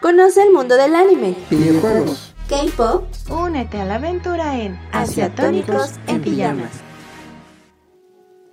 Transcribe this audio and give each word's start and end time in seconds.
Conoce 0.00 0.44
el 0.44 0.52
mundo 0.52 0.76
del 0.76 0.94
anime, 0.94 1.34
videojuegos, 1.50 2.32
K-pop. 2.48 3.04
Únete 3.30 3.80
a 3.80 3.84
la 3.84 3.96
aventura 3.96 4.56
en 4.56 4.78
Asiatónicos 4.92 5.94
en 6.06 6.22
pijamas. 6.22 6.70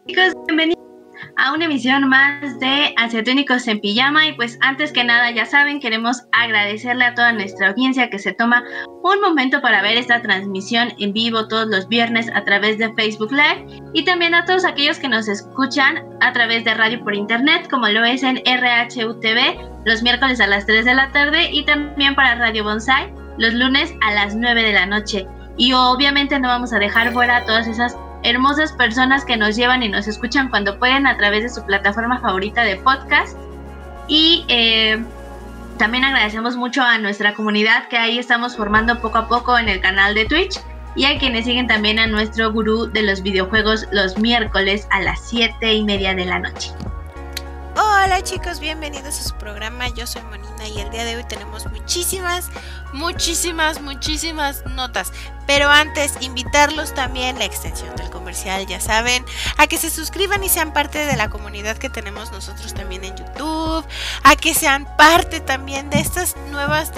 Chicos, 0.08 0.34
bienvenidos 0.47 0.85
a 1.38 1.54
una 1.54 1.66
emisión 1.66 2.08
más 2.08 2.60
de 2.60 2.94
Asiatónicos 2.97 3.68
en 3.68 3.79
Pijama. 3.79 4.28
Y 4.28 4.34
pues 4.34 4.58
antes 4.62 4.92
que 4.92 5.04
nada 5.04 5.32
ya 5.32 5.46
saben 5.46 5.79
queremos 5.79 6.24
agradecerle 6.31 7.06
a 7.06 7.15
toda 7.15 7.31
nuestra 7.34 7.70
audiencia 7.70 8.10
que 8.10 8.20
se 8.20 8.34
toma 8.34 8.63
un 9.04 9.22
momento 9.22 9.62
para 9.62 9.81
ver 9.81 9.98
esta 9.98 10.21
transmisión 10.21 10.94
en 10.99 11.13
vivo 11.13 11.48
todos 11.48 11.67
los 11.67 11.88
viernes 11.88 12.29
a 12.34 12.44
través 12.44 12.78
de 12.78 12.94
Facebook 12.94 13.31
Live. 13.31 13.84
Y 13.94 14.06
también 14.06 14.34
a 14.34 14.46
todos 14.46 14.66
aquellos 14.66 14.99
que 14.99 15.10
nos 15.10 15.28
escuchan 15.28 16.03
a 16.21 16.34
través 16.34 16.63
de 16.63 16.73
radio 16.73 17.03
por 17.03 17.16
internet 17.16 17.67
como 17.70 17.88
lo 17.88 18.04
es 18.04 18.23
en 18.23 18.38
RHUTV 18.38 19.76
los 19.86 20.02
miércoles 20.02 20.40
a 20.41 20.48
las 20.48 20.66
3 20.66 20.86
de 20.86 20.95
la 20.95 21.12
tarde 21.12 21.49
y 21.52 21.63
también 21.66 22.16
para 22.16 22.36
Radio 22.36 22.63
Bonsai 22.63 23.13
los 23.38 23.53
lunes 23.53 23.94
a 24.02 24.13
las 24.13 24.36
9 24.36 24.63
de 24.63 24.73
la 24.73 24.86
noche. 24.86 25.27
Y 25.58 25.73
obviamente 25.73 26.39
no 26.39 26.47
vamos 26.47 26.73
a 26.73 26.80
dejar 26.80 27.13
fuera 27.13 27.45
todas 27.45 27.67
esas 27.67 27.97
hermosas 28.25 28.73
personas 28.73 29.23
que 29.23 29.38
nos 29.38 29.55
llevan 29.55 29.84
y 29.84 29.89
nos 29.89 30.07
escuchan 30.07 30.49
cuando 30.49 30.79
pueden 30.79 31.05
a 31.05 31.16
través 31.16 31.43
de 31.43 31.49
su 31.49 31.63
plataforma 31.66 32.20
favorita 32.20 32.63
de 32.63 32.75
podcast. 32.77 33.38
Y 34.07 34.45
eh, 34.47 35.03
también 35.77 36.03
agradecemos 36.03 36.57
mucho 36.57 36.81
a 36.81 36.97
nuestra 36.97 37.35
comunidad 37.35 37.88
que 37.88 37.97
ahí 37.97 38.17
estamos 38.17 38.57
formando 38.57 38.99
poco 38.99 39.19
a 39.19 39.27
poco 39.27 39.57
en 39.57 39.69
el 39.69 39.80
canal 39.80 40.16
de 40.16 40.25
Twitch 40.25 40.59
y 40.95 41.05
a 41.05 41.19
quienes 41.19 41.45
siguen 41.45 41.67
también 41.67 41.99
a 41.99 42.07
nuestro 42.07 42.52
gurú 42.52 42.88
de 42.88 43.03
los 43.03 43.21
videojuegos 43.21 43.85
los 43.91 44.17
miércoles 44.17 44.88
a 44.91 45.02
las 45.02 45.19
7 45.30 45.73
y 45.73 45.83
media 45.83 46.16
de 46.16 46.25
la 46.25 46.39
noche. 46.39 46.71
Hola 47.77 48.21
chicos, 48.23 48.59
bienvenidos 48.59 49.19
a 49.19 49.23
su 49.23 49.35
programa. 49.35 49.89
Yo 49.89 50.07
soy 50.07 50.21
Monina 50.23 50.67
y 50.67 50.80
el 50.80 50.89
día 50.91 51.03
de 51.03 51.17
hoy 51.17 51.23
tenemos 51.27 51.66
muchísimas, 51.69 52.49
muchísimas, 52.94 53.81
muchísimas 53.81 54.66
notas. 54.67 55.11
Pero 55.47 55.69
antes, 55.69 56.13
invitarlos 56.21 56.93
también, 56.93 57.39
la 57.39 57.45
extensión 57.45 57.95
del 57.95 58.09
comercial, 58.09 58.65
ya 58.65 58.79
saben, 58.79 59.25
a 59.57 59.67
que 59.67 59.77
se 59.77 59.89
suscriban 59.89 60.43
y 60.43 60.49
sean 60.49 60.73
parte 60.73 61.05
de 61.05 61.15
la 61.15 61.29
comunidad 61.29 61.77
que 61.77 61.89
tenemos 61.89 62.31
nosotros 62.31 62.73
también 62.73 63.03
en 63.03 63.15
YouTube, 63.15 63.85
a 64.23 64.35
que 64.35 64.53
sean 64.53 64.88
parte 64.97 65.39
también 65.39 65.89
de 65.89 65.99
estas 65.99 66.35
nuevas, 66.51 66.91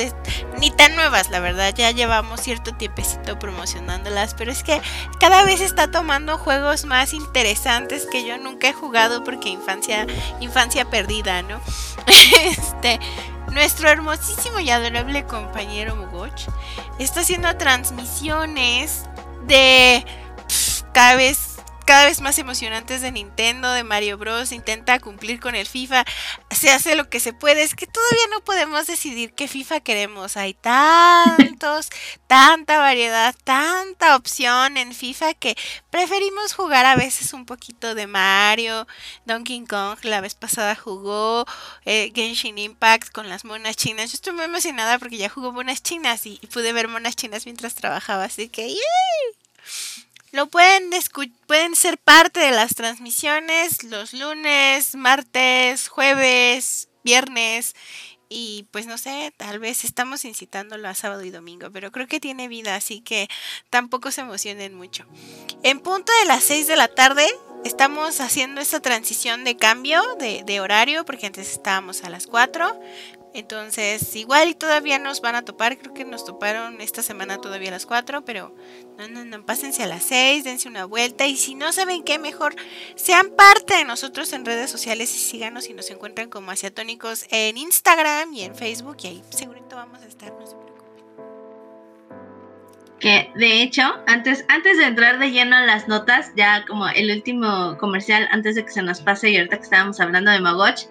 ni 0.59 0.71
tan 0.71 0.95
nuevas, 0.95 1.29
la 1.29 1.39
verdad, 1.39 1.73
ya 1.75 1.91
llevamos 1.91 2.41
cierto 2.41 2.73
tiempecito 2.73 3.37
promocionándolas, 3.39 4.33
pero 4.33 4.51
es 4.51 4.63
que 4.63 4.81
cada 5.19 5.43
vez 5.43 5.61
está 5.61 5.91
tomando 5.91 6.37
juegos 6.37 6.85
más 6.85 7.13
interesantes 7.13 8.07
que 8.09 8.25
yo 8.25 8.37
nunca 8.37 8.69
he 8.69 8.73
jugado 8.73 9.23
porque 9.23 9.49
infancia, 9.49 10.07
infancia 10.39 10.85
perdida, 10.85 11.41
¿no? 11.41 11.59
este 12.45 12.99
nuestro 13.51 13.89
hermosísimo 13.89 14.59
y 14.59 14.69
adorable 14.69 15.25
compañero 15.25 15.95
Mogoch 15.95 16.47
está 17.03 17.21
haciendo 17.21 17.55
transmisiones 17.57 19.03
de 19.45 20.05
cada 20.93 21.15
vez 21.15 21.46
cada 21.87 22.05
vez 22.05 22.19
más 22.19 22.37
emocionantes 22.37 23.01
de 23.01 23.13
Nintendo, 23.13 23.71
de 23.71 23.85
Mario 23.85 24.17
Bros. 24.17 24.51
Intenta 24.51 24.99
cumplir 24.99 25.39
con 25.39 25.55
el 25.55 25.65
FIFA. 25.65 26.03
Se 26.51 26.69
hace 26.69 26.97
lo 26.97 27.09
que 27.09 27.21
se 27.21 27.31
puede. 27.31 27.63
Es 27.63 27.75
que 27.75 27.87
todavía 27.87 28.27
no 28.29 28.43
podemos 28.43 28.87
decidir 28.87 29.31
qué 29.31 29.47
FIFA 29.47 29.79
queremos. 29.79 30.35
Hay 30.35 30.53
tantos, 30.53 31.89
tanta 32.27 32.79
variedad, 32.79 33.33
tanta 33.45 34.17
opción 34.17 34.75
en 34.75 34.93
FIFA 34.93 35.33
que 35.35 35.55
preferimos 35.89 36.53
jugar 36.53 36.85
a 36.85 36.97
veces 36.97 37.31
un 37.31 37.45
poquito 37.45 37.95
de 37.95 38.05
Mario, 38.05 38.85
Donkey 39.25 39.63
Kong. 39.63 39.97
La 40.03 40.19
vez 40.19 40.35
pasada 40.35 40.75
jugó 40.75 41.45
eh, 41.85 42.11
Genshin 42.13 42.57
Impact 42.57 43.13
con 43.13 43.29
las 43.29 43.45
monas 43.45 43.77
chinas. 43.77 44.11
Yo 44.11 44.15
estoy 44.15 44.33
muy 44.33 44.43
emocionada 44.43 44.99
porque 44.99 45.15
ya 45.15 45.29
jugó 45.29 45.53
monas 45.53 45.81
chinas 45.81 46.25
y, 46.25 46.37
pude 46.53 46.73
ver 46.73 46.89
monas 46.89 47.15
chinas 47.15 47.45
mientras 47.45 47.75
trabajaba. 47.75 48.25
Así 48.25 48.49
que, 48.49 48.67
¡yay! 48.67 49.46
Lo 50.31 50.47
pueden, 50.47 50.89
pueden 51.45 51.75
ser 51.75 51.97
parte 51.97 52.39
de 52.39 52.51
las 52.51 52.75
transmisiones 52.75 53.83
los 53.83 54.13
lunes, 54.13 54.95
martes, 54.95 55.87
jueves, 55.87 56.89
viernes. 57.03 57.75
Y 58.29 58.67
pues 58.71 58.87
no 58.87 58.97
sé, 58.97 59.33
tal 59.37 59.59
vez 59.59 59.85
estamos 59.85 60.25
incitándolo 60.25 60.89
a 60.89 60.95
sábado 60.95 61.23
y 61.23 61.29
domingo, 61.29 61.71
pero 61.71 61.93
creo 61.93 62.07
que 62.07 62.19
tiene 62.19 62.49
vida, 62.49 62.75
así 62.75 62.99
que 62.99 63.29
tampoco 63.69 64.11
se 64.11 64.21
emocionen 64.21 64.73
mucho. 64.73 65.05
En 65.63 65.79
punto 65.79 66.11
de 66.19 66.25
las 66.25 66.43
6 66.43 66.67
de 66.67 66.75
la 66.75 66.89
tarde 66.89 67.25
estamos 67.63 68.19
haciendo 68.19 68.59
esta 68.59 68.81
transición 68.81 69.45
de 69.45 69.55
cambio 69.55 70.01
de, 70.19 70.43
de 70.45 70.59
horario, 70.59 71.05
porque 71.05 71.27
antes 71.27 71.49
estábamos 71.49 72.03
a 72.03 72.09
las 72.09 72.27
4, 72.27 72.77
entonces, 73.33 74.15
igual 74.15 74.49
y 74.49 74.55
todavía 74.55 74.99
nos 74.99 75.21
van 75.21 75.35
a 75.35 75.43
topar, 75.43 75.77
creo 75.77 75.93
que 75.93 76.05
nos 76.05 76.25
toparon 76.25 76.81
esta 76.81 77.03
semana 77.03 77.39
todavía 77.39 77.69
a 77.69 77.71
las 77.71 77.85
4, 77.85 78.25
pero 78.25 78.55
no, 78.97 79.07
no, 79.07 79.25
no, 79.25 79.45
pásense 79.45 79.83
a 79.83 79.87
las 79.87 80.03
6, 80.03 80.43
dense 80.43 80.67
una 80.67 80.85
vuelta 80.85 81.27
y 81.27 81.35
si 81.35 81.53
no 81.53 81.71
saben 81.71 82.03
qué, 82.03 82.17
mejor 82.19 82.55
sean 82.95 83.29
parte 83.29 83.75
de 83.75 83.85
nosotros 83.85 84.33
en 84.33 84.45
redes 84.45 84.71
sociales 84.71 85.13
y 85.13 85.19
síganos 85.19 85.69
y 85.69 85.73
nos 85.73 85.91
encuentran 85.91 86.29
como 86.29 86.51
Asiatónicos 86.51 87.25
en 87.29 87.57
Instagram 87.57 88.33
y 88.33 88.43
en 88.43 88.55
Facebook 88.55 88.97
y 89.03 89.07
ahí 89.07 89.23
segurito 89.29 89.75
vamos 89.75 90.01
a 90.01 90.07
estar, 90.07 90.31
no 90.31 90.47
se 90.47 90.55
preocupen. 90.55 90.67
Que 92.99 93.31
de 93.35 93.61
hecho, 93.61 93.83
antes, 94.07 94.45
antes 94.49 94.77
de 94.79 94.85
entrar 94.85 95.19
de 95.19 95.29
lleno 95.29 95.57
a 95.57 95.61
las 95.61 95.87
notas, 95.87 96.31
ya 96.35 96.65
como 96.65 96.87
el 96.87 97.11
último 97.11 97.77
comercial 97.77 98.27
antes 98.31 98.55
de 98.55 98.65
que 98.65 98.71
se 98.71 98.81
nos 98.81 99.01
pase 99.01 99.29
y 99.29 99.37
ahorita 99.37 99.57
que 99.57 99.63
estábamos 99.63 99.99
hablando 99.99 100.31
de 100.31 100.39
Mogoch, 100.39 100.87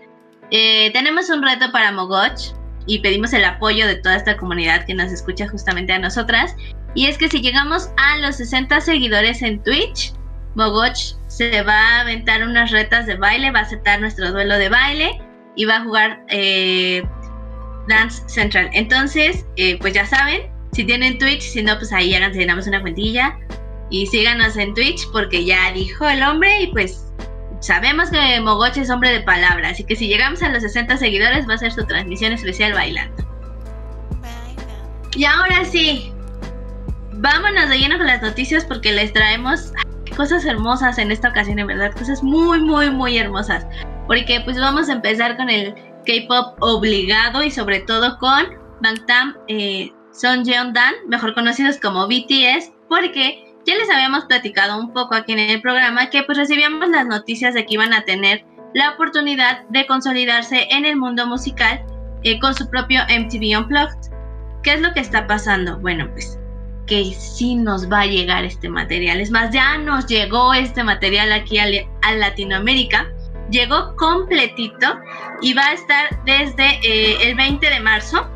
eh, 0.51 0.91
tenemos 0.93 1.29
un 1.31 1.43
reto 1.43 1.71
para 1.73 1.93
Mogoch 1.93 2.55
y 2.87 3.01
pedimos 3.01 3.33
el 3.33 3.45
apoyo 3.45 3.87
de 3.87 3.97
toda 3.97 4.17
esta 4.17 4.37
comunidad 4.37 4.87
que 4.87 4.95
nos 4.95 5.12
escucha 5.12 5.49
justamente 5.49 5.93
a 5.93 5.99
nosotras. 5.99 6.55
Y 6.95 7.07
es 7.07 7.19
que 7.19 7.29
si 7.29 7.41
llegamos 7.41 7.91
a 7.97 8.19
los 8.19 8.37
60 8.37 8.81
seguidores 8.81 9.43
en 9.43 9.62
Twitch, 9.62 10.12
Mogoch 10.55 11.17
se 11.27 11.62
va 11.62 11.75
a 11.75 12.01
aventar 12.01 12.43
unas 12.43 12.71
retas 12.71 13.07
de 13.07 13.17
baile, 13.17 13.51
va 13.51 13.61
a 13.61 13.62
aceptar 13.62 14.01
nuestro 14.01 14.33
duelo 14.33 14.57
de 14.57 14.69
baile 14.69 15.21
y 15.57 15.65
va 15.65 15.77
a 15.77 15.84
jugar 15.84 16.25
eh, 16.29 17.03
Dance 17.89 18.23
Central. 18.28 18.71
Entonces, 18.73 19.45
eh, 19.57 19.77
pues 19.78 19.93
ya 19.95 20.07
saben, 20.07 20.51
si 20.73 20.84
tienen 20.84 21.19
Twitch, 21.19 21.43
si 21.43 21.63
no, 21.63 21.77
pues 21.77 21.93
ahí 21.93 22.15
háganse, 22.15 22.39
llenamos 22.39 22.67
una 22.67 22.81
cuentilla 22.81 23.39
y 23.91 24.07
síganos 24.07 24.57
en 24.57 24.75
Twitch 24.75 25.07
porque 25.13 25.45
ya 25.45 25.73
dijo 25.73 26.09
el 26.09 26.23
hombre 26.23 26.63
y 26.63 26.67
pues 26.69 27.06
Sabemos 27.61 28.11
que 28.11 28.41
Mogoche 28.41 28.83
es 28.83 28.91
hombre 28.91 29.11
de 29.11 29.21
palabra, 29.21 29.71
así 29.71 29.84
que 29.84 29.97
si 29.97 30.09
llegamos 30.09 30.43
a 30.43 30.49
los 30.50 30.62
60 30.62 30.97
seguidores 30.99 31.49
va 31.49 31.55
a 31.55 31.59
ser 31.59 31.72
su 31.72 31.84
transmisión 31.84 32.33
especial 32.33 32.75
bailando. 32.75 33.25
Y 35.17 35.25
ahora 35.25 35.65
sí, 35.65 36.12
vámonos 37.12 37.69
de 37.71 37.78
lleno 37.78 37.97
con 37.97 38.06
las 38.06 38.21
noticias 38.21 38.65
porque 38.65 38.93
les 38.93 39.12
traemos 39.12 39.72
cosas 40.16 40.45
hermosas 40.45 40.99
en 40.99 41.11
esta 41.11 41.31
ocasión, 41.31 41.59
en 41.59 41.66
verdad, 41.66 41.93
cosas 41.93 42.22
muy, 42.22 42.61
muy, 42.61 42.91
muy 42.91 43.16
hermosas. 43.19 43.66
Porque 44.06 44.41
pues 44.45 44.59
vamos 44.59 44.89
a 44.89 44.93
empezar 44.93 45.37
con 45.37 45.49
el 45.49 45.75
K-Pop 46.06 46.56
obligado 46.61 47.43
y 47.43 47.50
sobre 47.50 47.81
todo 47.81 48.19
con 48.19 48.45
Bangtan 48.81 49.37
eh, 49.49 49.91
Son 50.12 50.45
Jeon 50.45 50.72
Dan, 50.72 50.95
mejor 51.09 51.34
conocidos 51.34 51.78
como 51.78 52.06
BTS, 52.06 52.72
porque 52.89 53.46
ya 53.66 53.75
les 53.75 53.91
habíamos 53.91 54.25
platicado 54.27 54.78
un 54.78 54.93
poco 54.93 55.15
aquí 55.16 55.32
en 55.32 55.41
el 55.41 55.60
programa 55.60 56.09
que 56.09 56.22
pues 56.22 56.38
recibíamos 56.38 56.88
las 56.88 57.04
noticias 57.06 57.53
de 57.53 57.66
que 57.66 57.75
iban 57.75 57.93
a 57.93 58.04
tener 58.04 58.44
la 58.75 58.93
oportunidad 58.93 59.65
de 59.71 59.87
consolidarse 59.87 60.69
en 60.71 60.87
el 60.87 60.97
mundo 60.97 61.27
musical 61.27 61.84
eh, 62.22 62.38
con 62.38 62.54
su 62.54 62.71
propio 62.71 63.03
MTV 63.03 63.59
Unplugged. 63.59 64.12
¿Qué 64.62 64.75
es 64.75 64.81
lo 64.81 64.93
que 64.94 65.00
está 65.00 65.27
pasando? 65.27 65.78
Bueno, 65.78 66.09
pues 66.12 66.38
que 66.87 67.12
sí 67.15 67.56
nos 67.56 67.91
va 67.91 68.03
a 68.03 68.06
llegar 68.06 68.44
este 68.44 68.69
material. 68.69 69.21
Es 69.21 69.32
más, 69.32 69.53
ya 69.53 69.77
nos 69.78 70.06
llegó 70.06 70.54
este 70.54 70.84
material 70.84 71.33
aquí 71.33 71.59
a, 71.59 71.66
Latinoamérica. 72.15 73.10
Llegó 73.50 73.97
completito 73.97 74.98
y 75.43 75.54
va 75.54 75.66
a 75.66 75.72
estar 75.72 76.25
desde 76.25 76.78
eh, 76.84 77.16
el 77.22 77.34
20 77.34 77.69
de 77.69 77.81
marzo. 77.81 78.28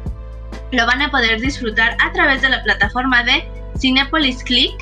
Lo 0.73 0.87
van 0.87 1.03
a 1.03 1.11
poder 1.11 1.41
disfrutar 1.41 1.97
a 2.01 2.13
través 2.13 2.43
de 2.43 2.49
la 2.49 2.63
plataforma 2.65 3.23
de 3.23 3.45
Cinepolis 3.79 4.43
Click 4.43 4.81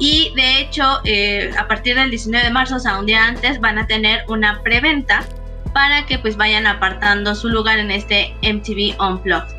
y 0.00 0.32
de 0.34 0.60
hecho, 0.60 1.00
eh, 1.04 1.52
a 1.58 1.68
partir 1.68 1.94
del 1.94 2.08
19 2.08 2.46
de 2.46 2.50
marzo, 2.50 2.76
o 2.76 2.80
sea, 2.80 2.98
un 2.98 3.04
día 3.04 3.26
antes, 3.26 3.60
van 3.60 3.78
a 3.78 3.86
tener 3.86 4.24
una 4.28 4.62
preventa 4.62 5.22
para 5.74 6.06
que 6.06 6.18
pues 6.18 6.38
vayan 6.38 6.66
apartando 6.66 7.34
su 7.34 7.50
lugar 7.50 7.78
en 7.78 7.90
este 7.90 8.34
MTV 8.42 8.98
Unplugged. 8.98 9.54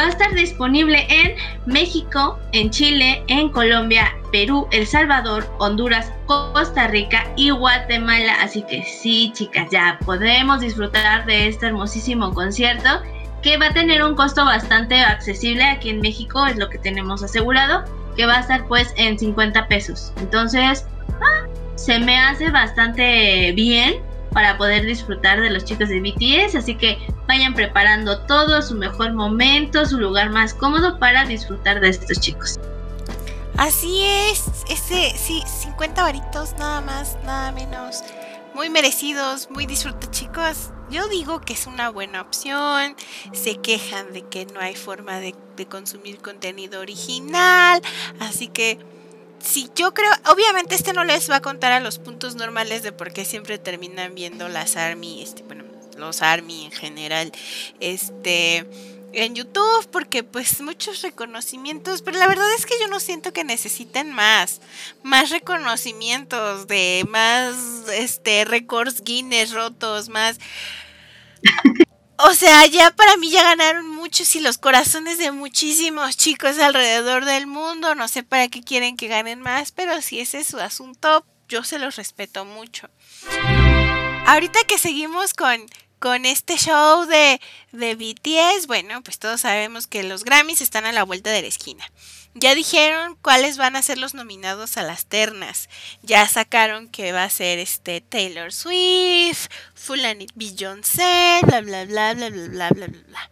Va 0.00 0.06
a 0.06 0.08
estar 0.08 0.32
disponible 0.32 1.06
en 1.10 1.34
México, 1.66 2.38
en 2.52 2.70
Chile, 2.70 3.22
en 3.28 3.50
Colombia, 3.50 4.16
Perú, 4.32 4.66
El 4.70 4.86
Salvador, 4.86 5.46
Honduras, 5.58 6.10
Costa 6.24 6.86
Rica 6.86 7.30
y 7.36 7.50
Guatemala. 7.50 8.36
Así 8.40 8.62
que 8.62 8.82
sí, 8.82 9.30
chicas, 9.34 9.68
ya 9.70 9.98
podemos 10.06 10.60
disfrutar 10.60 11.26
de 11.26 11.48
este 11.48 11.66
hermosísimo 11.66 12.32
concierto 12.32 12.88
que 13.42 13.58
va 13.58 13.66
a 13.66 13.74
tener 13.74 14.02
un 14.02 14.14
costo 14.14 14.46
bastante 14.46 14.98
accesible 15.00 15.64
aquí 15.64 15.90
en 15.90 16.00
México, 16.00 16.46
es 16.46 16.56
lo 16.56 16.70
que 16.70 16.78
tenemos 16.78 17.22
asegurado 17.22 17.84
que 18.16 18.26
va 18.26 18.36
a 18.36 18.40
estar 18.40 18.66
pues 18.66 18.92
en 18.96 19.18
50 19.18 19.68
pesos. 19.68 20.12
Entonces, 20.18 20.86
ah, 21.20 21.46
se 21.74 21.98
me 21.98 22.18
hace 22.18 22.50
bastante 22.50 23.52
bien 23.52 24.02
para 24.32 24.56
poder 24.56 24.86
disfrutar 24.86 25.40
de 25.40 25.50
los 25.50 25.64
chicos 25.64 25.88
de 25.88 26.00
BTS, 26.00 26.54
así 26.56 26.74
que 26.74 26.98
vayan 27.28 27.54
preparando 27.54 28.18
todo, 28.20 28.62
su 28.62 28.74
mejor 28.74 29.12
momento, 29.12 29.84
su 29.84 29.98
lugar 29.98 30.30
más 30.30 30.54
cómodo 30.54 30.98
para 30.98 31.24
disfrutar 31.24 31.80
de 31.80 31.90
estos 31.90 32.18
chicos. 32.20 32.58
Así 33.58 34.02
es, 34.04 34.44
ese, 34.70 35.12
sí, 35.16 35.42
50 35.46 36.02
varitos 36.02 36.54
nada 36.58 36.80
más, 36.80 37.18
nada 37.24 37.52
menos. 37.52 38.02
Muy 38.54 38.70
merecidos, 38.70 39.48
muy 39.50 39.66
disfruta 39.66 40.10
chicos. 40.10 40.70
Yo 40.92 41.08
digo 41.08 41.40
que 41.40 41.54
es 41.54 41.66
una 41.66 41.88
buena 41.88 42.20
opción. 42.20 42.94
Se 43.32 43.56
quejan 43.56 44.12
de 44.12 44.22
que 44.28 44.44
no 44.44 44.60
hay 44.60 44.76
forma 44.76 45.20
de, 45.20 45.34
consumir 45.70 46.18
contenido 46.18 46.80
original. 46.80 47.80
Así 48.20 48.48
que 48.48 48.78
sí, 49.38 49.70
yo 49.74 49.94
creo, 49.94 50.10
obviamente 50.26 50.74
este 50.74 50.92
no 50.92 51.04
les 51.04 51.30
va 51.30 51.36
a 51.36 51.40
contar 51.40 51.72
a 51.72 51.80
los 51.80 51.98
puntos 51.98 52.34
normales 52.34 52.82
de 52.82 52.92
por 52.92 53.12
qué 53.12 53.24
siempre 53.24 53.58
terminan 53.58 54.14
viendo 54.14 54.48
las 54.48 54.76
Army, 54.76 55.22
este, 55.22 55.44
bueno, 55.44 55.64
los 55.96 56.20
Army 56.20 56.64
en 56.64 56.72
general, 56.72 57.32
este, 57.78 58.66
en 59.12 59.34
YouTube, 59.34 59.88
porque 59.90 60.24
pues 60.24 60.60
muchos 60.60 61.02
reconocimientos, 61.02 62.02
pero 62.02 62.18
la 62.18 62.26
verdad 62.26 62.52
es 62.54 62.66
que 62.66 62.74
yo 62.80 62.88
no 62.88 62.98
siento 62.98 63.32
que 63.32 63.44
necesiten 63.44 64.12
más, 64.12 64.60
más 65.02 65.30
reconocimientos 65.30 66.66
de 66.66 67.04
más, 67.08 67.54
este, 67.94 68.44
récords 68.44 69.02
Guinness 69.02 69.52
rotos, 69.52 70.08
más... 70.08 70.38
O 72.24 72.34
sea, 72.34 72.66
ya 72.66 72.92
para 72.92 73.16
mí 73.16 73.30
ya 73.30 73.42
ganaron 73.42 73.88
muchos 73.88 74.36
y 74.36 74.40
los 74.40 74.56
corazones 74.56 75.18
de 75.18 75.32
muchísimos 75.32 76.16
chicos 76.16 76.58
alrededor 76.58 77.24
del 77.24 77.48
mundo. 77.48 77.96
No 77.96 78.06
sé 78.06 78.22
para 78.22 78.46
qué 78.46 78.62
quieren 78.62 78.96
que 78.96 79.08
ganen 79.08 79.40
más, 79.40 79.72
pero 79.72 80.00
si 80.02 80.20
ese 80.20 80.38
es 80.38 80.46
su 80.46 80.60
asunto, 80.60 81.26
yo 81.48 81.64
se 81.64 81.80
los 81.80 81.96
respeto 81.96 82.44
mucho. 82.44 82.88
Ahorita 84.26 84.60
que 84.68 84.78
seguimos 84.78 85.34
con, 85.34 85.66
con 85.98 86.24
este 86.24 86.56
show 86.56 87.06
de, 87.06 87.40
de 87.72 87.94
BTS, 87.96 88.68
bueno, 88.68 89.02
pues 89.02 89.18
todos 89.18 89.40
sabemos 89.40 89.88
que 89.88 90.04
los 90.04 90.22
Grammys 90.22 90.60
están 90.60 90.84
a 90.84 90.92
la 90.92 91.02
vuelta 91.02 91.30
de 91.30 91.42
la 91.42 91.48
esquina. 91.48 91.84
Ya 92.34 92.54
dijeron 92.54 93.16
cuáles 93.20 93.58
van 93.58 93.76
a 93.76 93.82
ser 93.82 93.98
los 93.98 94.14
nominados 94.14 94.78
a 94.78 94.82
las 94.82 95.04
ternas. 95.04 95.68
Ya 96.02 96.26
sacaron 96.26 96.88
que 96.88 97.12
va 97.12 97.24
a 97.24 97.30
ser 97.30 97.58
este 97.58 98.00
Taylor 98.00 98.52
Swift, 98.52 99.48
Fulani 99.74 100.26
Beyoncé, 100.34 101.40
bla 101.42 101.60
bla 101.60 101.84
bla 101.84 102.14
bla 102.14 102.30
bla 102.30 102.48
bla 102.48 102.70
bla 102.70 102.86
bla. 102.86 103.30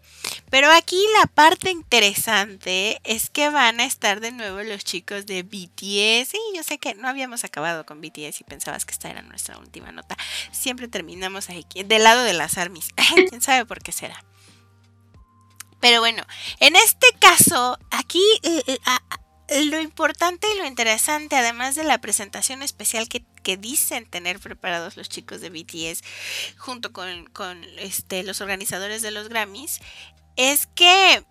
Pero 0.50 0.70
aquí 0.73 1.02
la 1.19 1.26
parte 1.26 1.70
interesante 1.70 3.00
es 3.05 3.31
que 3.31 3.49
van 3.49 3.81
a 3.81 3.85
estar 3.85 4.20
de 4.20 4.32
nuevo 4.32 4.62
los 4.62 4.85
chicos 4.85 5.25
de 5.25 5.44
BTS. 5.44 6.35
Y 6.35 6.56
yo 6.56 6.62
sé 6.62 6.79
que 6.79 6.94
no 6.94 7.08
habíamos 7.08 7.44
acabado 7.44 7.87
con 7.87 8.00
BTS 8.02 8.41
y 8.41 8.44
pensabas 8.44 8.85
que 8.85 8.93
esta 8.93 9.08
era 9.08 9.23
nuestra 9.23 9.56
última 9.58 9.93
nota. 9.93 10.17
Siempre 10.52 10.88
terminamos 10.88 11.49
ahí, 11.49 11.64
del 11.87 12.02
lado 12.02 12.23
de 12.23 12.35
las 12.35 12.58
armies. 12.58 12.88
¿Quién 13.29 13.41
sabe 13.41 13.64
por 13.64 13.82
qué 13.82 13.93
será? 13.93 14.23
Pero 15.81 16.00
bueno, 16.00 16.23
en 16.61 16.77
este 16.77 17.06
caso, 17.19 17.79
aquí 17.91 18.23
eh, 18.43 18.62
eh, 18.67 19.65
lo 19.65 19.81
importante 19.81 20.47
y 20.55 20.59
lo 20.59 20.67
interesante, 20.67 21.37
además 21.37 21.75
de 21.75 21.85
la 21.85 22.00
presentación 22.00 22.62
especial 22.62 23.09
que, 23.09 23.25
dicen 23.59 24.09
tener 24.09 24.38
preparados 24.38 24.97
los 24.97 25.09
chicos 25.09 25.41
de 25.41 25.50
BTS 25.50 26.05
junto 26.56 26.93
con, 26.93 27.65
este, 27.79 28.23
los 28.23 28.41
organizadores 28.41 29.03
de 29.03 29.11
los 29.11 29.29
Grammys, 29.29 29.81
es 30.37 30.69
que 30.69 31.25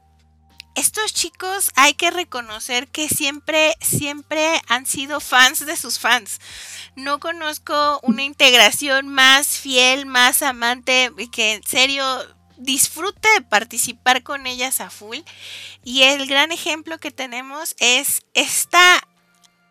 estos 0.75 1.13
chicos 1.13 1.71
hay 1.75 1.93
que 1.93 2.11
reconocer 2.11 2.89
que 2.89 3.07
siempre, 3.07 3.77
siempre 3.79 4.61
han 4.67 4.85
sido 4.85 5.21
fans 5.21 5.65
de 5.65 5.77
sus 5.77 5.97
fans. 5.97 6.41
No 6.97 7.21
conozco 7.21 8.01
una 8.03 8.23
integración 8.23 9.07
más 9.07 9.47
fiel, 9.47 10.05
más 10.05 10.41
amante, 10.41 11.11
que 11.31 11.53
en 11.53 11.63
serio 11.63 12.03
disfrute 12.59 13.27
de 13.35 13.41
participar 13.41 14.21
con 14.21 14.45
ellas 14.45 14.81
a 14.81 14.89
full. 14.89 15.19
Y 15.83 16.03
el 16.03 16.27
gran 16.27 16.51
ejemplo 16.51 16.99
que 16.99 17.11
tenemos 17.11 17.75
es 17.79 18.21
esta 18.33 19.01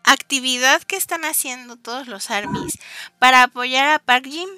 actividad 0.03 0.81
que 0.83 0.97
están 0.97 1.23
haciendo 1.23 1.77
todos 1.77 2.07
los 2.07 2.29
armies 2.31 2.77
para 3.19 3.43
apoyar 3.43 3.89
a 3.89 3.99
Park 3.99 4.25
Jim. 4.25 4.49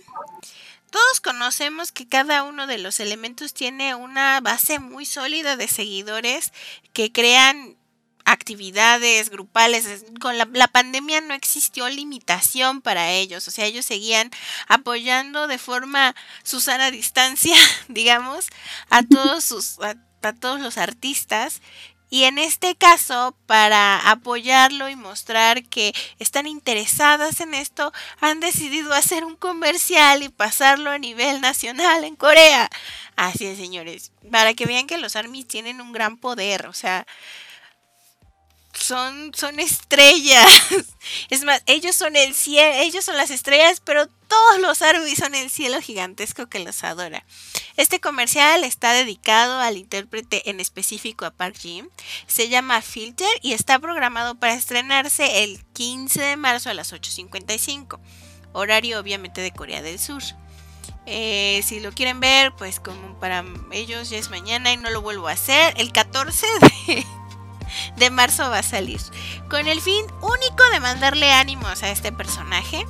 Todos 0.89 1.21
conocemos 1.21 1.91
que 1.91 2.07
cada 2.07 2.43
uno 2.43 2.67
de 2.67 2.77
los 2.77 2.99
elementos 2.99 3.53
tiene 3.53 3.95
una 3.95 4.41
base 4.41 4.79
muy 4.79 5.05
sólida 5.05 5.55
de 5.55 5.67
seguidores 5.67 6.51
que 6.93 7.11
crean 7.11 7.77
actividades 8.25 9.29
grupales. 9.29 10.05
Con 10.19 10.37
la, 10.37 10.67
pandemia 10.67 11.21
no 11.21 11.33
existió 11.33 11.89
limitación 11.89 12.81
para 12.81 13.11
ellos, 13.11 13.47
o 13.47 13.51
sea, 13.51 13.65
ellos 13.65 13.85
seguían 13.85 14.31
apoyando 14.67 15.47
de 15.47 15.57
forma 15.57 16.15
Susana 16.43 16.91
distancia, 16.91 17.55
digamos, 17.87 18.47
a 18.89 19.03
todos 19.03 19.43
sus 19.43 19.77
a, 19.79 19.95
todos 20.33 20.59
los 20.59 20.77
artistas 20.77 21.61
y 22.13 22.25
en 22.25 22.39
este 22.39 22.75
caso, 22.75 23.37
para 23.45 24.11
apoyarlo 24.11 24.89
y 24.89 24.97
mostrar 24.97 25.63
que 25.63 25.93
están 26.19 26.45
interesadas 26.45 27.39
en 27.39 27.53
esto, 27.53 27.93
han 28.19 28.41
decidido 28.41 28.93
hacer 28.93 29.23
un 29.23 29.37
comercial 29.37 30.21
y 30.21 30.27
pasarlo 30.27 30.91
a 30.91 30.97
nivel 30.97 31.39
nacional 31.39 32.03
en 32.03 32.17
Corea. 32.17 32.69
Así 33.15 33.45
es, 33.45 33.57
señores, 33.57 34.11
para 34.29 34.53
que 34.53 34.65
vean 34.65 34.87
que 34.87 34.97
los 34.97 35.15
ARMYs 35.15 35.47
tienen 35.47 35.79
un 35.79 35.93
gran 35.93 36.17
poder, 36.17 36.67
o 36.67 36.73
sea, 36.73 37.07
son, 38.91 39.31
son 39.33 39.59
estrellas. 39.59 40.51
Es 41.29 41.43
más, 41.43 41.63
ellos 41.65 41.95
son 41.95 42.15
el 42.15 42.35
cielo, 42.35 42.75
ellos 42.75 43.03
son 43.03 43.17
las 43.17 43.31
estrellas, 43.31 43.81
pero 43.83 44.07
todos 44.07 44.59
los 44.59 44.81
árboles 44.81 45.17
son 45.17 45.33
el 45.33 45.49
cielo 45.49 45.81
gigantesco 45.81 46.47
que 46.47 46.59
los 46.59 46.83
adora. 46.83 47.25
Este 47.75 47.99
comercial 47.99 48.63
está 48.63 48.93
dedicado 48.93 49.59
al 49.59 49.77
intérprete 49.77 50.49
en 50.49 50.59
específico 50.59 51.25
a 51.25 51.31
Park 51.31 51.55
Jim. 51.57 51.89
Se 52.27 52.49
llama 52.49 52.81
Filter 52.81 53.29
y 53.41 53.53
está 53.53 53.79
programado 53.79 54.35
para 54.35 54.53
estrenarse 54.53 55.43
el 55.43 55.63
15 55.73 56.21
de 56.21 56.37
marzo 56.37 56.69
a 56.69 56.73
las 56.73 56.93
8.55. 56.93 57.99
Horario 58.53 58.99
obviamente 58.99 59.41
de 59.41 59.51
Corea 59.51 59.81
del 59.81 59.99
Sur. 59.99 60.21
Eh, 61.07 61.61
si 61.65 61.79
lo 61.79 61.93
quieren 61.93 62.19
ver, 62.19 62.53
pues 62.55 62.79
como 62.79 63.19
para 63.19 63.43
ellos 63.71 64.09
ya 64.09 64.17
es 64.17 64.29
mañana 64.29 64.71
y 64.71 64.77
no 64.77 64.91
lo 64.91 65.01
vuelvo 65.01 65.29
a 65.29 65.31
hacer. 65.31 65.73
El 65.77 65.91
14 65.91 66.45
de 66.87 67.05
de 67.97 68.09
marzo 68.09 68.49
va 68.49 68.59
a 68.59 68.63
salir, 68.63 68.99
con 69.49 69.67
el 69.67 69.81
fin 69.81 70.05
único 70.21 70.63
de 70.71 70.79
mandarle 70.79 71.31
ánimos 71.31 71.83
a 71.83 71.89
este 71.89 72.11
personaje 72.11 72.85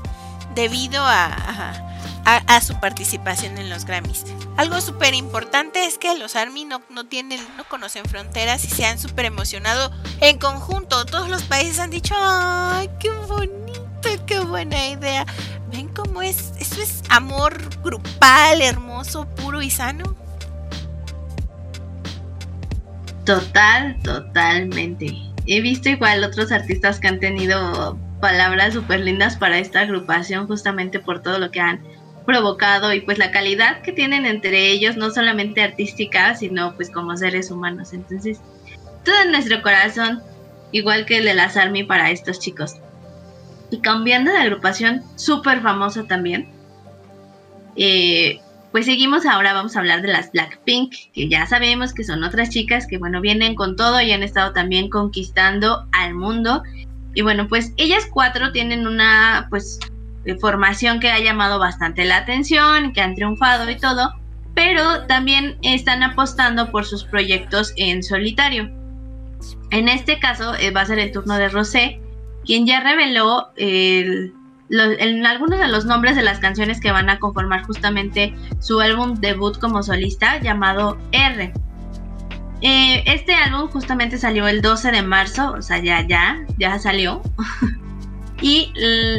debido 0.56 1.01
a, 1.06 1.74
a, 2.25 2.62
su 2.62 2.80
participación 2.80 3.57
en 3.57 3.69
los 3.69 3.86
Grammys. 3.86 4.25
Algo 4.57 4.80
súper 4.81 5.13
importante 5.13 5.86
es 5.86 5.98
que 5.98 6.18
los 6.18 6.36
ARMY 6.36 6.66
no, 6.66 6.81
no, 6.89 7.06
tienen, 7.06 7.39
no 7.58 7.63
conocen 7.65 8.05
fronteras 8.05 8.63
y 8.65 8.70
se 8.70 8.86
han 8.86 9.00
súper 9.00 9.25
emocionado 9.25 9.91
en 10.20 10.38
conjunto. 10.38 11.05
Todos 11.05 11.29
los 11.29 11.44
países 11.44 11.79
han 11.79 11.89
dicho, 11.89 12.13
¡ay, 12.17 12.89
qué 13.00 13.10
bonito, 13.12 14.25
qué 14.25 14.39
buena 14.39 14.88
idea! 14.88 15.25
¿Ven 15.72 15.88
cómo 15.89 16.22
es? 16.22 16.51
Eso 16.60 16.82
es 16.82 17.01
amor 17.10 17.58
grupal, 17.82 18.62
hermoso, 18.62 19.25
puro 19.36 19.62
y 19.62 19.72
sano. 19.72 20.21
Total, 23.25 23.98
totalmente. 24.04 25.08
He 25.46 25.62
visto 25.62 25.90
igual 25.90 26.24
otros 26.24 26.51
artistas 26.51 27.00
que 27.00 27.08
han 27.08 27.20
tenido 27.20 27.98
palabras 28.20 28.74
súper 28.74 29.01
lindas 29.01 29.36
para 29.36 29.58
esta 29.58 29.82
agrupación 29.82 30.48
justamente 30.48 31.00
por 31.00 31.22
todo 31.22 31.40
lo 31.40 31.51
que 31.51 31.60
han 31.60 31.82
provocado 32.25 32.94
y 32.94 33.01
pues 33.01 33.18
la 33.18 33.32
calidad 33.32 33.82
que 33.82 33.92
tienen 33.92 34.25
entre 34.25 34.70
ellos, 34.70 34.96
no 34.96 35.10
solamente 35.10 35.62
artística, 35.62 36.36
sino 36.36 36.75
pues 36.75 36.90
como 36.90 37.18
seres 37.18 37.51
humanos. 37.51 37.94
Entonces, 37.94 38.40
todo 39.04 39.16
en 39.24 39.32
nuestro 39.32 39.62
corazón, 39.62 40.22
igual 40.72 41.06
que 41.06 41.18
el 41.18 41.25
de 41.25 41.34
las 41.34 41.58
Army 41.58 41.84
para 41.84 42.12
estos 42.12 42.40
chicos. 42.40 42.75
Y 43.72 43.80
cambiando 43.80 44.32
de 44.32 44.38
agrupación, 44.38 45.04
súper 45.16 45.62
famosa 45.62 46.04
también. 46.04 46.50
Eh, 47.75 48.40
pues 48.72 48.86
seguimos 48.86 49.25
ahora, 49.25 49.54
vamos 49.54 49.75
a 49.75 49.80
hablar 49.80 50.01
de 50.01 50.08
las 50.08 50.32
Blackpink, 50.32 50.94
que 51.13 51.28
ya 51.28 51.46
sabemos 51.46 51.94
que 51.94 52.04
son 52.04 52.24
otras 52.24 52.50
chicas 52.50 52.88
que 52.88 52.98
bueno, 52.98 53.20
vienen 53.20 53.56
con 53.56 53.75
todo 53.75 54.01
y 54.01 54.12
han 54.12 54.24
estado 54.24 54.54
también 54.54 54.90
conquistando 54.90 55.86
al 55.92 56.13
mundo. 56.13 56.63
Y 57.13 57.22
bueno, 57.22 57.48
pues 57.50 57.74
ellas 57.75 58.08
cuatro 58.10 58.54
tienen 58.54 58.88
una 58.88 59.48
pues 59.50 59.80
eh, 60.25 60.36
formación 60.36 61.01
que 61.01 61.10
ha 61.10 61.20
llamado 61.20 61.60
bastante 61.60 62.06
la 62.06 62.18
atención, 62.18 62.94
que 62.94 63.01
han 63.01 63.16
triunfado 63.16 63.70
y 63.70 63.75
todo, 63.75 64.13
pero 64.54 65.06
también 65.08 65.58
están 65.63 66.01
apostando 66.04 66.72
por 66.72 66.86
sus 66.86 67.04
proyectos 67.04 67.74
en 67.75 68.04
solitario. 68.04 68.70
En 69.72 69.90
este 69.90 70.20
caso 70.20 70.56
eh, 70.56 70.72
va 70.72 70.82
a 70.82 70.86
ser 70.86 71.00
el 71.00 71.12
turno 71.12 71.36
de 71.36 71.50
Rosé, 71.50 72.00
quien 72.46 72.66
ya 72.66 72.80
reveló 72.80 73.50
el 73.58 74.34
en 74.72 75.25
algunos 75.25 75.60
de 75.60 75.68
los 75.68 75.86
nombres 75.86 76.16
de 76.16 76.24
las 76.24 76.40
canciones 76.40 76.80
que 76.80 76.92
van 76.92 77.10
a 77.10 77.20
conformar 77.20 77.63
justamente 77.63 78.34
su 78.60 78.80
álbum 78.80 79.16
debut 79.16 79.60
como 79.60 79.84
solista 79.84 80.40
llamado 80.40 80.98
R. 81.12 81.54
Eh, 82.62 83.04
este 83.08 83.34
álbum 83.34 83.70
justamente 83.70 84.18
salió 84.18 84.48
el 84.48 84.62
12 84.62 84.92
de 84.92 85.01
marzo, 85.01 85.54
o 85.58 85.62
sea, 85.62 85.80
ya, 85.80 86.06
ya, 86.08 86.46
ya 86.58 86.80
salió. 86.80 87.22
y 88.42 88.72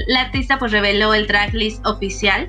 la 0.07 0.23
artista 0.23 0.59
pues 0.59 0.73
reveló 0.73 1.15
el 1.15 1.27
tracklist 1.27 1.85
oficial 1.87 2.49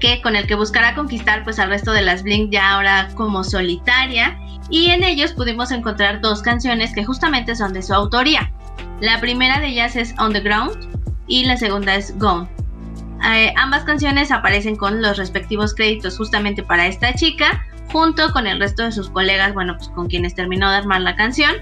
que 0.00 0.20
con 0.22 0.36
el 0.36 0.46
que 0.46 0.54
buscará 0.54 0.94
conquistar 0.94 1.44
pues 1.44 1.58
al 1.58 1.68
resto 1.68 1.92
de 1.92 2.02
las 2.02 2.22
Blink 2.22 2.50
ya 2.52 2.72
ahora 2.72 3.08
como 3.14 3.44
solitaria 3.44 4.38
y 4.70 4.90
en 4.90 5.04
ellos 5.04 5.32
pudimos 5.32 5.70
encontrar 5.70 6.20
dos 6.20 6.42
canciones 6.42 6.92
que 6.94 7.04
justamente 7.04 7.54
son 7.54 7.72
de 7.72 7.82
su 7.82 7.94
autoría. 7.94 8.52
La 9.00 9.20
primera 9.20 9.60
de 9.60 9.68
ellas 9.68 9.96
es 9.96 10.14
On 10.18 10.32
the 10.32 10.40
Ground 10.40 10.93
y 11.26 11.44
la 11.44 11.56
segunda 11.56 11.94
es 11.94 12.16
Gone. 12.18 12.48
Eh, 13.26 13.54
ambas 13.56 13.84
canciones 13.84 14.30
aparecen 14.30 14.76
con 14.76 15.00
los 15.00 15.16
respectivos 15.16 15.74
créditos 15.74 16.16
justamente 16.16 16.62
para 16.62 16.86
esta 16.86 17.14
chica, 17.14 17.64
junto 17.90 18.30
con 18.32 18.46
el 18.46 18.58
resto 18.58 18.82
de 18.82 18.92
sus 18.92 19.08
colegas, 19.08 19.54
bueno, 19.54 19.76
pues 19.76 19.88
con 19.90 20.08
quienes 20.08 20.34
terminó 20.34 20.70
de 20.70 20.76
armar 20.76 21.00
la 21.00 21.16
canción. 21.16 21.54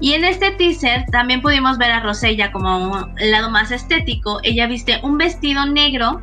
Y 0.00 0.12
en 0.14 0.24
este 0.24 0.52
teaser 0.52 1.04
también 1.10 1.42
pudimos 1.42 1.78
ver 1.78 1.92
a 1.92 2.00
Rosella 2.00 2.52
como 2.52 2.78
un 2.78 3.14
lado 3.30 3.50
más 3.50 3.70
estético. 3.70 4.40
Ella 4.42 4.66
viste 4.66 4.98
un 5.02 5.18
vestido 5.18 5.66
negro 5.66 6.22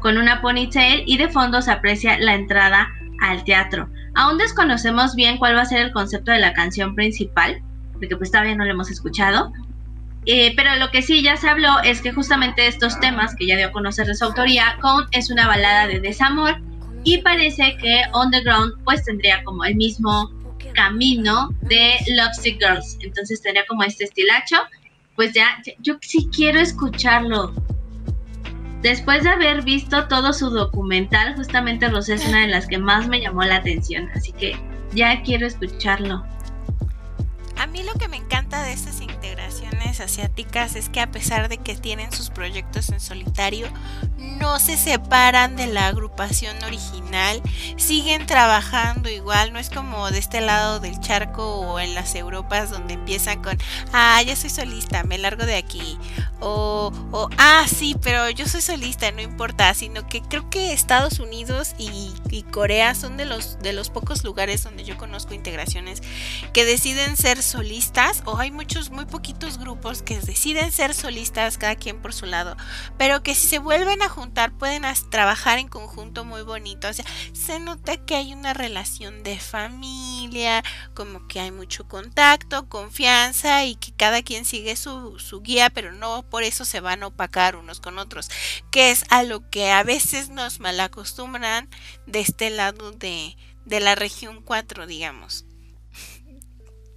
con 0.00 0.16
una 0.16 0.40
ponytail 0.40 1.04
y 1.06 1.18
de 1.18 1.28
fondo 1.28 1.60
se 1.60 1.70
aprecia 1.70 2.18
la 2.18 2.34
entrada 2.34 2.88
al 3.20 3.44
teatro. 3.44 3.88
Aún 4.14 4.38
desconocemos 4.38 5.14
bien 5.14 5.36
cuál 5.36 5.54
va 5.54 5.62
a 5.62 5.66
ser 5.66 5.82
el 5.82 5.92
concepto 5.92 6.32
de 6.32 6.38
la 6.38 6.54
canción 6.54 6.94
principal, 6.94 7.62
porque 7.92 8.16
pues 8.16 8.30
todavía 8.30 8.56
no 8.56 8.64
lo 8.64 8.70
hemos 8.70 8.90
escuchado. 8.90 9.52
Eh, 10.26 10.52
pero 10.54 10.76
lo 10.76 10.90
que 10.90 11.02
sí 11.02 11.22
ya 11.22 11.36
se 11.36 11.48
habló 11.48 11.80
es 11.82 12.02
que 12.02 12.12
justamente 12.12 12.66
estos 12.66 13.00
temas 13.00 13.34
que 13.34 13.46
ya 13.46 13.56
dio 13.56 13.68
a 13.68 13.72
conocer 13.72 14.06
de 14.06 14.14
su 14.14 14.24
autoría, 14.24 14.76
Con 14.80 15.06
es 15.12 15.30
una 15.30 15.46
balada 15.46 15.86
de 15.86 16.00
desamor 16.00 16.60
y 17.04 17.18
parece 17.18 17.76
que 17.78 18.02
On 18.12 18.30
the 18.30 18.42
Ground 18.42 18.74
pues 18.84 19.04
tendría 19.04 19.42
como 19.44 19.64
el 19.64 19.76
mismo 19.76 20.30
camino 20.74 21.50
de 21.62 21.94
Lovesick 22.14 22.60
Girls. 22.60 22.98
Entonces 23.00 23.40
tendría 23.42 23.64
como 23.66 23.82
este 23.82 24.04
estilacho. 24.04 24.56
Pues 25.16 25.32
ya, 25.32 25.62
yo 25.80 25.96
sí 26.00 26.28
quiero 26.34 26.60
escucharlo. 26.60 27.52
Después 28.82 29.24
de 29.24 29.30
haber 29.30 29.62
visto 29.62 30.08
todo 30.08 30.32
su 30.32 30.48
documental, 30.48 31.34
justamente 31.36 31.88
Rosé 31.88 32.14
es 32.14 32.26
una 32.26 32.40
de 32.40 32.48
las 32.48 32.66
que 32.66 32.78
más 32.78 33.08
me 33.08 33.20
llamó 33.20 33.42
la 33.42 33.56
atención. 33.56 34.08
Así 34.14 34.32
que 34.32 34.56
ya 34.94 35.22
quiero 35.22 35.46
escucharlo. 35.46 36.24
A 37.60 37.66
mí 37.66 37.82
lo 37.82 37.92
que 37.92 38.08
me 38.08 38.16
encanta 38.16 38.62
de 38.62 38.72
estas 38.72 39.02
integraciones 39.02 40.00
asiáticas 40.00 40.76
es 40.76 40.88
que 40.88 41.00
a 41.00 41.10
pesar 41.10 41.50
de 41.50 41.58
que 41.58 41.74
tienen 41.74 42.10
sus 42.10 42.30
proyectos 42.30 42.88
en 42.88 43.00
solitario, 43.00 43.66
no 44.20 44.58
se 44.58 44.76
separan 44.76 45.56
de 45.56 45.66
la 45.66 45.88
agrupación 45.88 46.62
original, 46.64 47.42
siguen 47.76 48.26
trabajando 48.26 49.08
igual, 49.08 49.52
no 49.52 49.58
es 49.58 49.70
como 49.70 50.10
de 50.10 50.18
este 50.18 50.40
lado 50.40 50.80
del 50.80 51.00
charco 51.00 51.56
o 51.60 51.80
en 51.80 51.94
las 51.94 52.14
Europas 52.14 52.70
donde 52.70 52.94
empiezan 52.94 53.42
con, 53.42 53.58
ah, 53.92 54.20
ya 54.22 54.36
soy 54.36 54.50
solista, 54.50 55.02
me 55.04 55.18
largo 55.18 55.46
de 55.46 55.56
aquí, 55.56 55.98
o, 56.40 56.92
o 57.12 57.28
ah, 57.38 57.64
sí, 57.68 57.96
pero 58.02 58.28
yo 58.30 58.46
soy 58.46 58.60
solista, 58.60 59.10
no 59.12 59.20
importa, 59.20 59.72
sino 59.74 60.06
que 60.06 60.22
creo 60.22 60.48
que 60.50 60.72
Estados 60.72 61.18
Unidos 61.18 61.74
y, 61.78 62.12
y 62.30 62.42
Corea 62.44 62.94
son 62.94 63.16
de 63.16 63.24
los, 63.24 63.58
de 63.60 63.72
los 63.72 63.90
pocos 63.90 64.24
lugares 64.24 64.62
donde 64.62 64.84
yo 64.84 64.96
conozco 64.96 65.34
integraciones 65.34 66.02
que 66.52 66.64
deciden 66.64 67.16
ser 67.16 67.42
solistas 67.42 68.22
o 68.24 68.38
hay 68.38 68.50
muchos, 68.50 68.90
muy 68.90 69.06
poquitos 69.06 69.58
grupos 69.58 70.02
que 70.02 70.20
deciden 70.20 70.72
ser 70.72 70.94
solistas 70.94 71.58
cada 71.58 71.76
quien 71.76 72.00
por 72.00 72.12
su 72.12 72.26
lado, 72.26 72.56
pero 72.98 73.22
que 73.22 73.34
si 73.34 73.48
se 73.48 73.58
vuelven 73.58 74.02
a 74.02 74.08
juntar 74.10 74.52
pueden 74.52 74.82
trabajar 75.10 75.58
en 75.58 75.68
conjunto 75.68 76.24
muy 76.24 76.42
bonito. 76.42 76.88
Se 77.32 77.58
nota 77.58 77.96
que 77.96 78.16
hay 78.16 78.34
una 78.34 78.52
relación 78.52 79.22
de 79.22 79.38
familia, 79.38 80.62
como 80.94 81.26
que 81.26 81.40
hay 81.40 81.50
mucho 81.50 81.88
contacto, 81.88 82.68
confianza 82.68 83.64
y 83.64 83.76
que 83.76 83.92
cada 83.92 84.22
quien 84.22 84.44
sigue 84.44 84.76
su, 84.76 85.18
su 85.18 85.40
guía, 85.40 85.70
pero 85.70 85.92
no 85.92 86.22
por 86.28 86.42
eso 86.42 86.64
se 86.64 86.80
van 86.80 87.02
a 87.02 87.06
opacar 87.08 87.56
unos 87.56 87.80
con 87.80 87.98
otros, 87.98 88.30
que 88.70 88.90
es 88.90 89.04
a 89.08 89.22
lo 89.22 89.48
que 89.48 89.70
a 89.70 89.82
veces 89.82 90.28
nos 90.28 90.60
malacostumbran 90.60 91.68
de 92.06 92.20
este 92.20 92.50
lado 92.50 92.92
de, 92.92 93.36
de 93.64 93.80
la 93.80 93.94
región 93.94 94.42
4, 94.42 94.86
digamos 94.86 95.46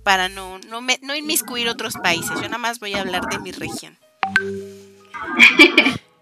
para 0.04 0.28
no, 0.28 0.60
no, 0.68 0.82
me, 0.82 1.00
no 1.02 1.16
inmiscuir 1.16 1.70
otros 1.70 1.94
países. 1.94 2.32
Yo 2.36 2.44
nada 2.44 2.58
más 2.58 2.80
voy 2.80 2.94
a 2.94 3.00
hablar 3.00 3.26
de 3.28 3.40
mi 3.40 3.52
región. 3.54 3.98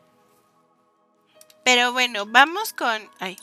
Pero 1.64 1.94
bueno, 1.94 2.26
vamos 2.26 2.74
con. 2.74 3.10
Ay, 3.20 3.38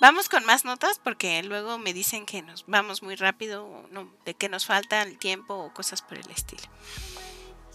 vamos 0.00 0.28
con 0.28 0.44
más 0.44 0.64
notas 0.64 1.00
porque 1.02 1.42
luego 1.42 1.78
me 1.78 1.92
dicen 1.92 2.26
que 2.26 2.42
nos 2.42 2.64
vamos 2.66 3.02
muy 3.02 3.14
rápido, 3.16 3.86
no, 3.90 4.12
de 4.24 4.34
que 4.34 4.48
nos 4.48 4.66
falta 4.66 5.02
el 5.02 5.18
tiempo 5.18 5.54
o 5.54 5.72
cosas 5.72 6.02
por 6.02 6.18
el 6.18 6.30
estilo. 6.30 6.64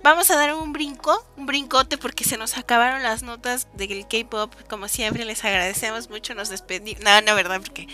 Vamos 0.03 0.31
a 0.31 0.35
dar 0.35 0.55
un 0.55 0.73
brinco, 0.73 1.23
un 1.38 1.45
brincote 1.45 1.97
porque 2.00 2.23
se 2.23 2.35
nos 2.38 2.57
acabaron 2.57 3.03
las 3.03 3.21
notas 3.21 3.67
del 3.75 4.07
K-pop. 4.07 4.51
Como 4.67 4.88
siempre, 4.88 5.25
les 5.25 5.45
agradecemos 5.45 6.09
mucho. 6.09 6.33
Nos 6.33 6.50
despedimos. 6.50 7.03
No, 7.03 7.21
no, 7.21 7.35
verdad, 7.35 7.61
porque 7.61 7.88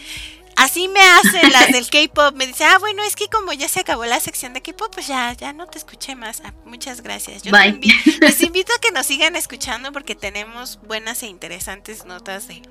Así 0.58 0.88
me 0.88 1.00
hacen 1.00 1.52
las 1.52 1.72
del 1.72 1.88
K-pop. 1.88 2.36
Me 2.36 2.48
dice, 2.48 2.66
ah, 2.66 2.80
bueno, 2.80 3.04
es 3.04 3.16
que 3.16 3.28
como 3.30 3.54
ya 3.54 3.70
se 3.70 3.80
acabó 3.80 4.06
la 4.06 4.20
sección 4.20 4.54
de 4.54 4.62
K-pop, 4.64 4.92
pues 4.92 5.06
ya, 5.06 5.32
ya 5.34 5.54
no 5.54 5.68
te 5.68 5.78
escuché 5.78 6.16
más. 6.16 6.42
Ah, 6.44 6.54
muchas 6.66 7.02
gracias. 7.02 7.44
Yo 7.44 7.52
Bye. 7.52 7.80
les 8.22 8.42
invito 8.42 8.74
a 8.74 8.80
que 8.80 8.92
nos 8.92 9.06
sigan 9.06 9.36
escuchando 9.36 9.92
porque 9.92 10.16
tenemos 10.16 10.80
buenas 10.82 11.22
e 11.22 11.28
interesantes 11.28 12.06
notas 12.06 12.48
de, 12.48 12.64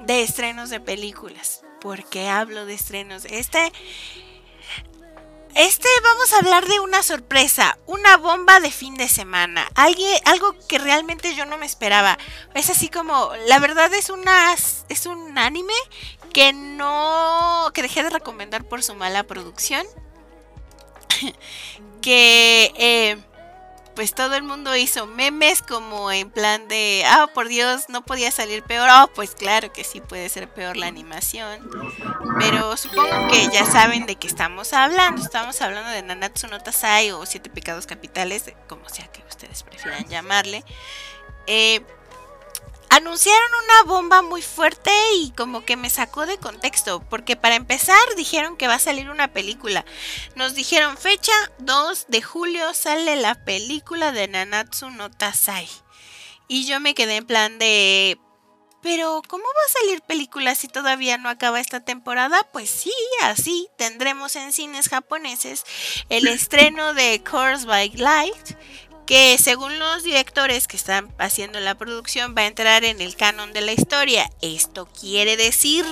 de 0.00 0.22
estrenos 0.22 0.70
de 0.70 0.78
películas. 0.80 1.62
porque 1.80 2.28
hablo 2.28 2.64
de 2.64 2.74
estrenos? 2.74 3.24
Este. 3.24 3.72
Este 5.54 5.88
vamos 6.02 6.32
a 6.32 6.38
hablar 6.38 6.66
de 6.66 6.80
una 6.80 7.02
sorpresa, 7.02 7.76
una 7.84 8.16
bomba 8.16 8.58
de 8.60 8.70
fin 8.70 8.94
de 8.94 9.06
semana, 9.06 9.68
alguien, 9.74 10.18
algo 10.24 10.56
que 10.66 10.78
realmente 10.78 11.34
yo 11.34 11.44
no 11.44 11.58
me 11.58 11.66
esperaba. 11.66 12.16
Es 12.54 12.70
así 12.70 12.88
como, 12.88 13.30
la 13.48 13.58
verdad 13.58 13.92
es 13.92 14.08
una, 14.08 14.54
es 14.54 15.04
un 15.04 15.36
anime 15.36 15.74
que 16.32 16.52
no, 16.52 17.70
que 17.74 17.82
dejé 17.82 18.02
de 18.02 18.10
recomendar 18.10 18.64
por 18.64 18.82
su 18.82 18.94
mala 18.94 19.22
producción, 19.24 19.86
que 22.00 22.72
eh, 22.76 23.16
pues 23.94 24.14
todo 24.14 24.34
el 24.36 24.42
mundo 24.42 24.74
hizo 24.74 25.06
memes 25.06 25.62
como 25.62 26.10
en 26.10 26.30
plan 26.30 26.66
de, 26.68 27.04
ah, 27.06 27.28
por 27.32 27.48
Dios, 27.48 27.88
no 27.88 28.04
podía 28.04 28.30
salir 28.30 28.62
peor. 28.62 28.88
Oh, 28.90 29.10
pues 29.14 29.34
claro 29.34 29.72
que 29.72 29.84
sí 29.84 30.00
puede 30.00 30.28
ser 30.28 30.48
peor 30.48 30.76
la 30.76 30.86
animación. 30.86 31.68
Pero 32.38 32.76
supongo 32.76 33.28
que 33.30 33.48
ya 33.52 33.64
saben 33.70 34.06
de 34.06 34.16
qué 34.16 34.26
estamos 34.26 34.72
hablando. 34.72 35.22
Estamos 35.22 35.60
hablando 35.60 35.90
de 35.90 36.02
Nanatsu 36.02 36.48
no 36.48 36.58
o 37.18 37.26
Siete 37.26 37.50
Pecados 37.50 37.86
Capitales, 37.86 38.52
como 38.68 38.88
sea 38.88 39.06
que 39.08 39.22
ustedes 39.28 39.62
prefieran 39.62 40.08
llamarle. 40.08 40.64
Eh, 41.46 41.84
anunciaron 42.92 43.50
una 43.64 43.92
bomba 43.94 44.20
muy 44.20 44.42
fuerte 44.42 44.90
y 45.16 45.30
como 45.30 45.64
que 45.64 45.78
me 45.78 45.88
sacó 45.88 46.26
de 46.26 46.36
contexto, 46.36 47.02
porque 47.08 47.36
para 47.36 47.54
empezar 47.54 47.96
dijeron 48.16 48.58
que 48.58 48.68
va 48.68 48.74
a 48.74 48.78
salir 48.78 49.08
una 49.08 49.32
película. 49.32 49.86
Nos 50.34 50.54
dijeron 50.54 50.98
fecha 50.98 51.32
2 51.58 52.06
de 52.08 52.20
julio 52.20 52.74
sale 52.74 53.16
la 53.16 53.34
película 53.34 54.12
de 54.12 54.28
Nanatsu 54.28 54.90
no 54.90 55.10
Tatsai. 55.10 55.68
Y 56.48 56.66
yo 56.66 56.80
me 56.80 56.94
quedé 56.94 57.16
en 57.16 57.26
plan 57.26 57.58
de 57.58 58.18
pero, 58.82 59.22
¿cómo 59.28 59.44
va 59.44 59.64
a 59.64 59.80
salir 59.80 60.02
película 60.02 60.56
si 60.56 60.66
todavía 60.66 61.16
no 61.16 61.28
acaba 61.28 61.60
esta 61.60 61.78
temporada? 61.78 62.42
Pues 62.52 62.68
sí, 62.68 62.92
así 63.22 63.68
tendremos 63.78 64.34
en 64.34 64.52
cines 64.52 64.88
japoneses 64.88 65.64
el 66.08 66.26
estreno 66.26 66.92
de 66.92 67.22
Course 67.22 67.64
by 67.64 67.90
Light 67.90 68.56
que 69.06 69.36
según 69.38 69.78
los 69.78 70.02
directores 70.02 70.68
que 70.68 70.76
están 70.76 71.12
haciendo 71.18 71.60
la 71.60 71.74
producción 71.74 72.34
va 72.36 72.42
a 72.42 72.46
entrar 72.46 72.84
en 72.84 73.00
el 73.00 73.16
canon 73.16 73.52
de 73.52 73.60
la 73.60 73.72
historia. 73.72 74.30
Esto 74.40 74.86
quiere 74.86 75.36
decir 75.36 75.84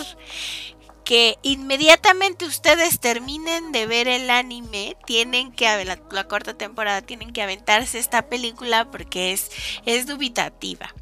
que 1.05 1.39
inmediatamente 1.43 2.45
ustedes 2.45 3.01
terminen 3.01 3.73
de 3.73 3.87
ver 3.87 4.07
el 4.07 4.31
anime, 4.31 4.97
tienen 5.07 5.51
que 5.51 5.85
la, 5.85 6.25
cuarta 6.25 6.57
temporada 6.57 7.03
tienen 7.03 7.33
que 7.33 7.43
aventarse 7.43 7.99
esta 7.99 8.29
película 8.29 8.91
porque 8.91 9.33
es, 9.33 9.51
es 9.87 10.07
dubitativa. 10.07 10.95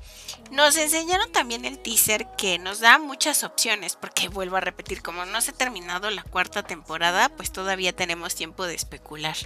Nos 0.51 0.79
enseñaron 0.79 1.31
también 1.31 1.67
el 1.67 1.79
teaser 1.79 2.27
que 2.39 2.59
nos 2.59 2.81
da 2.81 2.99
muchas 2.99 3.45
opciones, 3.45 3.97
porque 3.97 4.29
vuelvo 4.29 4.57
a 4.57 4.61
repetir, 4.61 5.03
como 5.03 5.27
no 5.27 5.43
se 5.43 5.51
ha 5.51 5.55
terminado 5.55 6.09
la 6.11 6.23
cuarta 6.23 6.63
temporada, 6.63 7.29
pues 7.29 7.53
todavía 7.53 7.93
tenemos 7.93 8.35
tiempo 8.35 8.65
de 8.65 8.75
especular. 8.75 9.37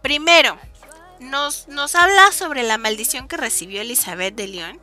Primero, 0.00 0.58
nos, 1.22 1.68
nos 1.68 1.94
habla 1.94 2.32
sobre 2.32 2.62
la 2.62 2.78
maldición 2.78 3.28
que 3.28 3.36
recibió 3.36 3.80
Elizabeth 3.80 4.34
de 4.34 4.48
Lyon, 4.48 4.80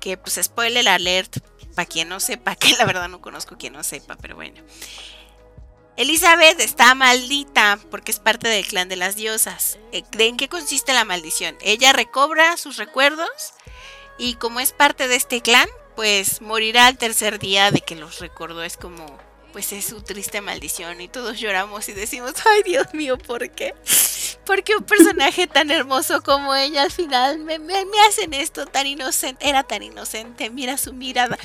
que 0.00 0.16
pues 0.16 0.38
spoiler 0.42 0.88
alert, 0.88 1.38
para 1.74 1.86
quien 1.86 2.08
no 2.08 2.20
sepa, 2.20 2.56
que 2.56 2.72
la 2.76 2.84
verdad 2.84 3.08
no 3.08 3.20
conozco 3.20 3.56
quien 3.56 3.72
no 3.72 3.82
sepa, 3.82 4.16
pero 4.16 4.36
bueno. 4.36 4.62
Elizabeth 5.96 6.60
está 6.60 6.94
maldita 6.94 7.78
porque 7.90 8.10
es 8.10 8.20
parte 8.20 8.48
del 8.48 8.66
clan 8.66 8.88
de 8.88 8.96
las 8.96 9.16
diosas. 9.16 9.78
Eh, 9.92 10.02
¿En 10.18 10.36
qué 10.38 10.48
consiste 10.48 10.94
la 10.94 11.04
maldición? 11.04 11.56
Ella 11.60 11.92
recobra 11.92 12.56
sus 12.56 12.78
recuerdos 12.78 13.28
y 14.16 14.34
como 14.34 14.60
es 14.60 14.72
parte 14.72 15.08
de 15.08 15.16
este 15.16 15.42
clan, 15.42 15.68
pues 15.96 16.40
morirá 16.40 16.86
al 16.86 16.96
tercer 16.96 17.38
día 17.38 17.70
de 17.70 17.82
que 17.82 17.96
los 17.96 18.20
recordó. 18.20 18.62
Es 18.62 18.78
como, 18.78 19.18
pues 19.52 19.72
es 19.72 19.84
su 19.84 20.02
triste 20.02 20.40
maldición 20.40 21.00
y 21.00 21.08
todos 21.08 21.38
lloramos 21.38 21.88
y 21.88 21.92
decimos, 21.92 22.32
ay 22.46 22.62
Dios 22.62 22.92
mío, 22.94 23.18
¿por 23.18 23.50
qué? 23.50 23.74
porque 24.44 24.74
un 24.74 24.82
personaje 24.82 25.46
tan 25.46 25.70
hermoso 25.70 26.22
como 26.22 26.54
ella 26.54 26.82
al 26.82 26.90
final 26.90 27.38
me, 27.38 27.58
me, 27.60 27.84
hacen 28.08 28.34
esto 28.34 28.66
tan 28.66 28.84
inocente? 28.86 29.48
Era 29.48 29.62
tan 29.62 29.82
inocente, 29.82 30.50
mira 30.50 30.76
su 30.76 30.92
mirada. 30.92 31.38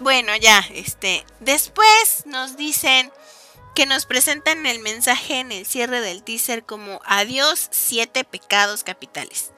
bueno, 0.00 0.34
ya, 0.36 0.64
este. 0.72 1.26
Después 1.40 2.24
nos 2.24 2.56
dicen 2.56 3.12
que 3.74 3.84
nos 3.86 4.06
presentan 4.06 4.64
el 4.64 4.78
mensaje 4.78 5.40
en 5.40 5.52
el 5.52 5.66
cierre 5.66 6.00
del 6.00 6.22
teaser 6.22 6.64
como 6.64 7.00
adiós 7.04 7.68
siete 7.70 8.24
pecados 8.24 8.82
capitales. 8.82 9.52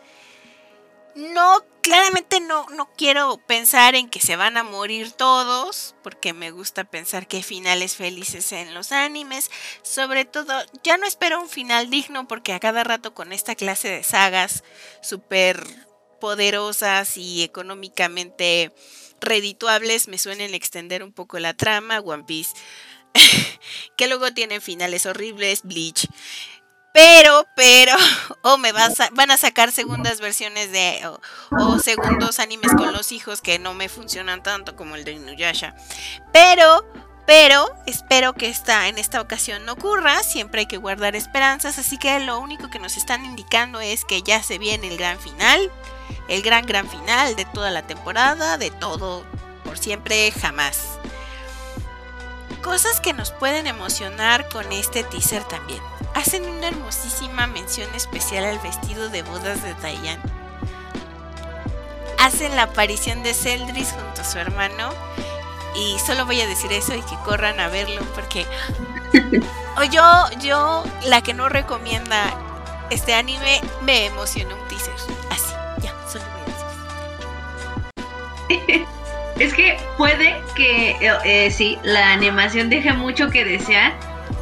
No, 1.15 1.65
claramente 1.81 2.41
no, 2.41 2.67
no 2.71 2.91
quiero 2.97 3.39
pensar 3.47 3.95
en 3.95 4.09
que 4.09 4.21
se 4.21 4.35
van 4.35 4.57
a 4.57 4.65
morir 4.65 5.13
todos, 5.13 5.95
porque 6.03 6.33
me 6.33 6.51
gusta 6.51 6.83
pensar 6.85 7.29
que 7.29 7.43
finales 7.43 7.95
felices 7.95 8.51
en 8.53 8.75
los 8.75 8.91
animes. 8.91 9.51
Sobre 9.83 10.25
todo, 10.25 10.53
ya 10.83 10.97
no 10.97 11.07
espero 11.07 11.41
un 11.41 11.49
final 11.49 11.89
digno 11.89 12.27
porque 12.27 12.53
a 12.53 12.61
cada 12.61 12.83
rato 12.83 13.15
con 13.15 13.33
esta 13.33 13.55
clase 13.55 13.89
de 13.89 14.03
sagas 14.03 14.65
súper 15.03 15.65
poderosas 16.21 17.17
y 17.17 17.45
económicamente 17.45 18.73
redituables 19.21 20.09
me 20.09 20.19
suelen 20.19 20.55
extender 20.55 21.05
un 21.05 21.13
poco 21.13 21.39
la 21.39 21.55
trama. 21.55 22.01
One 22.01 22.25
Piece, 22.25 22.55
que 23.97 24.09
luego 24.09 24.33
tienen 24.35 24.61
finales 24.61 25.07
horribles, 25.07 25.63
Bleach. 25.63 26.09
Pero, 26.95 27.45
pero, 27.57 27.97
o 28.43 28.57
me 28.57 28.71
vas 28.71 28.95
van 29.11 29.33
a 29.33 29.37
sacar 29.37 29.73
segundas 29.73 30.21
versiones 30.21 30.71
de, 30.71 31.03
o, 31.51 31.79
segundos 31.81 32.39
animes 32.39 32.73
con 32.73 32.93
los 32.93 33.11
hijos 33.11 33.41
que 33.41 33.59
no 33.59 33.75
me 33.75 33.89
funcionan 33.89 34.45
tanto 34.45 34.77
como 34.77 34.95
el 34.95 35.03
de 35.03 35.11
Inuyasha. 35.11 35.75
Pero, 36.33 36.87
pero, 37.27 37.69
espero 37.87 38.35
que 38.35 38.49
esta, 38.49 38.87
en 38.87 38.99
esta 38.99 39.21
ocasión 39.21 39.65
no 39.65 39.73
ocurra, 39.73 40.23
siempre 40.23 40.61
hay 40.61 40.67
que 40.67 40.77
guardar 40.77 41.17
esperanzas, 41.17 41.81
así 41.81 41.99
que 41.99 42.21
lo 42.21 42.39
único 42.39 42.71
que 42.71 42.79
nos 42.79 42.97
están 42.97 43.25
indicando 43.25 43.81
es 43.81 44.05
que 44.05 44.23
ya 44.23 44.41
se 44.45 44.59
viene 44.59 44.87
el 44.87 44.97
gran 44.97 45.19
final, 45.19 45.73
el 46.29 46.43
gran, 46.43 46.65
gran 46.65 46.89
final 46.89 47.35
de 47.35 47.45
toda 47.45 47.73
la 47.73 47.83
temporada, 47.83 48.57
de 48.57 48.71
todo, 48.71 49.25
por 49.65 49.79
siempre, 49.79 50.31
jamás. 50.31 51.01
Cosas 52.65 52.99
que 52.99 53.13
nos 53.13 53.31
pueden 53.31 53.67
emocionar 53.67 54.49
con 54.49 54.73
este 54.73 55.05
teaser 55.05 55.45
también 55.45 55.83
hacen 56.15 56.49
una 56.49 56.69
hermosísima 56.69 57.47
mención 57.47 57.95
especial 57.95 58.45
al 58.45 58.59
vestido 58.61 59.11
de 59.11 59.23
bodas 59.23 59.63
de 59.63 59.75
Diane. 59.75 60.23
Hacen 62.19 62.57
la 62.57 62.63
aparición 62.63 63.23
de 63.23 63.35
Celdris 63.35 63.93
junto 63.93 64.23
a 64.23 64.25
su 64.25 64.39
hermano. 64.39 64.89
Y 65.77 65.99
solo 65.99 66.25
voy 66.25 66.41
a 66.41 66.47
decir 66.47 66.73
eso 66.73 66.95
y 66.95 67.03
que 67.03 67.17
corran 67.17 67.61
a 67.61 67.69
verlo 67.69 68.01
porque... 68.15 68.47
o 69.77 69.85
yo, 69.85 70.03
yo, 70.41 70.85
la 71.05 71.21
que 71.21 71.35
no 71.35 71.51
recomienda 71.51 72.33
este 72.89 73.13
anime, 73.13 73.61
me 73.83 74.07
emocionó 74.07 74.55
un 74.57 74.69
teaser. 74.69 74.95
Así, 75.31 75.53
ya, 75.83 75.93
solo 76.11 76.25
voy 76.33 76.41
a 78.55 78.65
decir 78.65 78.87
Es 79.39 79.53
que 79.53 79.77
puede 79.99 80.37
que, 80.55 80.91
eh, 80.93 81.13
eh, 81.25 81.51
sí, 81.51 81.79
la 81.83 82.13
animación 82.13 82.71
deje 82.71 82.93
mucho 82.93 83.31
que 83.31 83.45
desear 83.45 83.93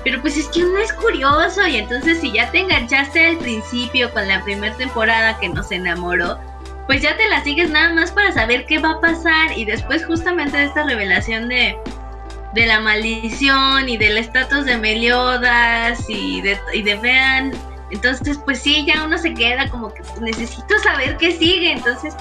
pero 0.04 0.20
pues 0.20 0.36
es 0.36 0.48
que 0.48 0.64
uno 0.64 0.78
es 0.78 0.92
curioso 0.92 1.66
y 1.66 1.76
entonces 1.76 2.20
si 2.20 2.32
ya 2.32 2.50
te 2.50 2.60
enganchaste 2.60 3.28
al 3.28 3.38
principio 3.38 4.12
con 4.12 4.26
la 4.26 4.42
primera 4.42 4.74
temporada 4.76 5.38
que 5.38 5.48
nos 5.48 5.70
enamoró, 5.70 6.38
pues 6.86 7.02
ya 7.02 7.16
te 7.16 7.28
la 7.28 7.42
sigues 7.44 7.70
nada 7.70 7.92
más 7.94 8.10
para 8.10 8.32
saber 8.32 8.66
qué 8.66 8.78
va 8.78 8.92
a 8.92 9.00
pasar 9.00 9.56
y 9.56 9.64
después 9.64 10.04
justamente 10.04 10.56
de 10.56 10.64
esta 10.64 10.82
revelación 10.82 11.48
de, 11.48 11.76
de 12.54 12.66
la 12.66 12.80
maldición 12.80 13.88
y 13.88 13.96
del 13.96 14.18
estatus 14.18 14.64
de 14.64 14.76
Meliodas 14.76 16.04
y 16.08 16.40
de, 16.40 16.58
y 16.72 16.82
de 16.82 16.96
Vean, 16.96 17.52
entonces 17.90 18.38
pues 18.44 18.60
sí, 18.60 18.84
ya 18.84 19.04
uno 19.04 19.16
se 19.18 19.32
queda 19.34 19.68
como 19.70 19.94
que 19.94 20.02
necesito 20.20 20.78
saber 20.80 21.16
qué 21.18 21.30
sigue, 21.30 21.72
entonces 21.72 22.14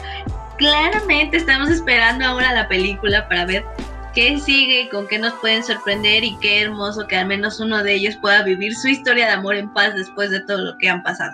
claramente 0.62 1.38
estamos 1.38 1.72
esperando 1.72 2.24
ahora 2.24 2.54
la 2.54 2.68
película 2.68 3.28
para 3.28 3.46
ver 3.46 3.66
qué 4.14 4.38
sigue, 4.38 4.90
con 4.90 5.08
qué 5.08 5.18
nos 5.18 5.34
pueden 5.34 5.64
sorprender 5.64 6.24
y 6.24 6.38
qué 6.38 6.62
hermoso 6.62 7.08
que 7.08 7.18
al 7.18 7.26
menos 7.26 7.60
uno 7.60 7.82
de 7.82 7.96
ellos 7.96 8.16
pueda 8.18 8.44
vivir 8.44 8.76
su 8.76 8.88
historia 8.88 9.26
de 9.26 9.32
amor 9.32 9.56
en 9.56 9.74
paz 9.74 9.96
después 9.96 10.30
de 10.30 10.40
todo 10.42 10.60
lo 10.60 10.78
que 10.78 10.88
han 10.88 11.02
pasado. 11.02 11.34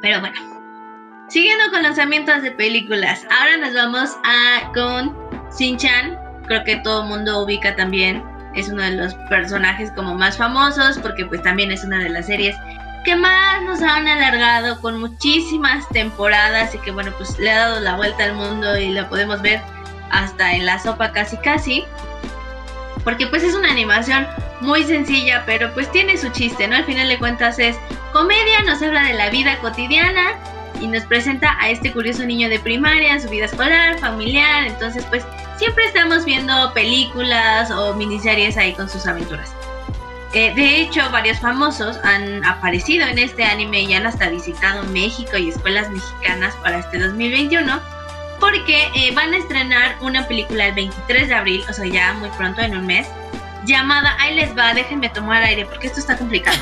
Pero 0.00 0.18
bueno, 0.18 0.34
siguiendo 1.28 1.70
con 1.70 1.84
lanzamientos 1.84 2.42
de 2.42 2.50
películas, 2.50 3.24
ahora 3.30 3.58
nos 3.58 3.72
vamos 3.72 4.10
a 4.24 4.72
con 4.72 5.16
Shin-Chan, 5.56 6.18
creo 6.48 6.64
que 6.64 6.76
todo 6.78 7.04
el 7.04 7.08
mundo 7.08 7.44
ubica 7.44 7.76
también, 7.76 8.24
es 8.56 8.68
uno 8.68 8.82
de 8.82 8.96
los 8.96 9.14
personajes 9.30 9.92
como 9.92 10.16
más 10.16 10.36
famosos 10.36 10.98
porque 10.98 11.24
pues 11.24 11.40
también 11.44 11.70
es 11.70 11.84
una 11.84 12.00
de 12.00 12.08
las 12.08 12.26
series 12.26 12.56
que 13.04 13.16
más 13.16 13.62
nos 13.62 13.82
han 13.82 14.06
alargado 14.06 14.80
con 14.80 15.00
muchísimas 15.00 15.88
temporadas 15.88 16.74
y 16.74 16.78
que 16.78 16.90
bueno 16.90 17.12
pues 17.18 17.38
le 17.38 17.50
ha 17.50 17.68
dado 17.68 17.80
la 17.80 17.96
vuelta 17.96 18.24
al 18.24 18.34
mundo 18.34 18.76
y 18.76 18.90
la 18.90 19.08
podemos 19.08 19.42
ver 19.42 19.60
hasta 20.10 20.52
en 20.52 20.66
la 20.66 20.78
sopa 20.78 21.12
casi 21.12 21.36
casi. 21.38 21.84
Porque 23.04 23.26
pues 23.26 23.42
es 23.42 23.54
una 23.54 23.70
animación 23.70 24.26
muy 24.60 24.84
sencilla, 24.84 25.42
pero 25.44 25.72
pues 25.74 25.90
tiene 25.90 26.16
su 26.16 26.28
chiste, 26.28 26.68
¿no? 26.68 26.76
Al 26.76 26.84
final 26.84 27.08
de 27.08 27.18
cuentas 27.18 27.58
es 27.58 27.76
comedia, 28.12 28.62
nos 28.64 28.80
habla 28.80 29.02
de 29.02 29.14
la 29.14 29.28
vida 29.30 29.58
cotidiana 29.58 30.38
y 30.80 30.86
nos 30.86 31.04
presenta 31.04 31.56
a 31.60 31.70
este 31.70 31.92
curioso 31.92 32.24
niño 32.24 32.48
de 32.48 32.60
primaria, 32.60 33.18
su 33.18 33.28
vida 33.28 33.46
escolar, 33.46 33.98
familiar, 33.98 34.64
entonces 34.64 35.04
pues 35.06 35.24
siempre 35.56 35.84
estamos 35.86 36.24
viendo 36.24 36.72
películas 36.74 37.70
o 37.70 37.94
miniseries 37.94 38.56
ahí 38.56 38.72
con 38.74 38.88
sus 38.88 39.06
aventuras. 39.06 39.52
Eh, 40.34 40.54
de 40.54 40.80
hecho, 40.80 41.02
varios 41.10 41.38
famosos 41.40 41.98
han 42.04 42.44
aparecido 42.44 43.06
en 43.06 43.18
este 43.18 43.44
anime 43.44 43.82
y 43.82 43.92
han 43.92 44.06
hasta 44.06 44.30
visitado 44.30 44.82
México 44.84 45.36
y 45.36 45.50
escuelas 45.50 45.90
mexicanas 45.90 46.54
para 46.62 46.78
este 46.78 46.98
2021 46.98 47.80
porque 48.42 48.90
eh, 48.96 49.12
van 49.14 49.32
a 49.34 49.36
estrenar 49.36 49.96
una 50.00 50.26
película 50.26 50.66
el 50.66 50.74
23 50.74 51.28
de 51.28 51.34
abril, 51.34 51.64
o 51.68 51.72
sea, 51.72 51.86
ya 51.86 52.12
muy 52.14 52.28
pronto, 52.30 52.60
en 52.60 52.76
un 52.76 52.84
mes, 52.86 53.06
llamada 53.64 54.16
Ahí 54.18 54.34
les 54.34 54.56
va, 54.58 54.74
déjenme 54.74 55.08
tomar 55.10 55.44
aire, 55.44 55.64
porque 55.64 55.86
esto 55.86 56.00
está 56.00 56.18
complicado. 56.18 56.58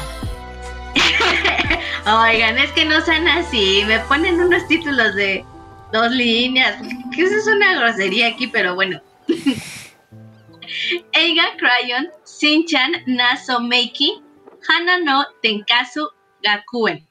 Oigan, 2.07 2.59
es 2.59 2.71
que 2.73 2.85
no 2.85 3.01
sean 3.01 3.27
así, 3.29 3.83
me 3.87 3.99
ponen 4.01 4.39
unos 4.39 4.69
títulos 4.69 5.15
de 5.15 5.43
dos 5.91 6.11
líneas, 6.11 6.77
que 7.15 7.23
eso 7.23 7.37
es 7.37 7.47
una 7.47 7.75
grosería 7.75 8.27
aquí, 8.29 8.47
pero 8.47 8.75
bueno. 8.75 9.01
Eiga 11.13 11.45
Crayon, 11.57 12.09
Shinchan 12.41 13.05
Naso 13.07 13.61
Meiki, 13.61 14.23
Hana 14.67 14.99
no 15.05 15.25
Tenkasu 15.43 16.09
Gakuen, 16.43 17.07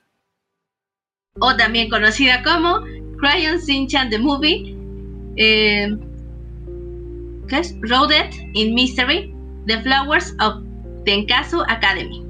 o 1.40 1.56
también 1.56 1.90
conocida 1.90 2.42
como 2.42 2.82
Crayon 3.20 3.60
Shin-chan 3.60 4.10
The 4.10 4.18
Movie, 4.18 4.76
eh, 5.36 5.96
¿qué 7.48 7.60
es? 7.60 7.76
In 8.54 8.74
Mystery, 8.74 9.32
The 9.68 9.82
Flowers 9.82 10.34
of 10.40 10.64
Tenkasu 11.06 11.62
Academy. 11.68 12.24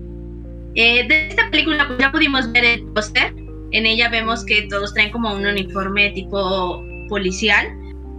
Eh, 0.75 1.07
de 1.07 1.27
esta 1.29 1.49
película 1.49 1.87
pues, 1.87 1.99
ya 1.99 2.11
pudimos 2.11 2.51
ver 2.51 2.65
el 2.65 2.83
póster. 2.93 3.33
En 3.71 3.85
ella 3.85 4.09
vemos 4.09 4.45
que 4.45 4.63
todos 4.63 4.93
traen 4.93 5.11
como 5.11 5.33
un 5.33 5.45
uniforme 5.45 6.11
tipo 6.11 6.83
policial. 7.07 7.67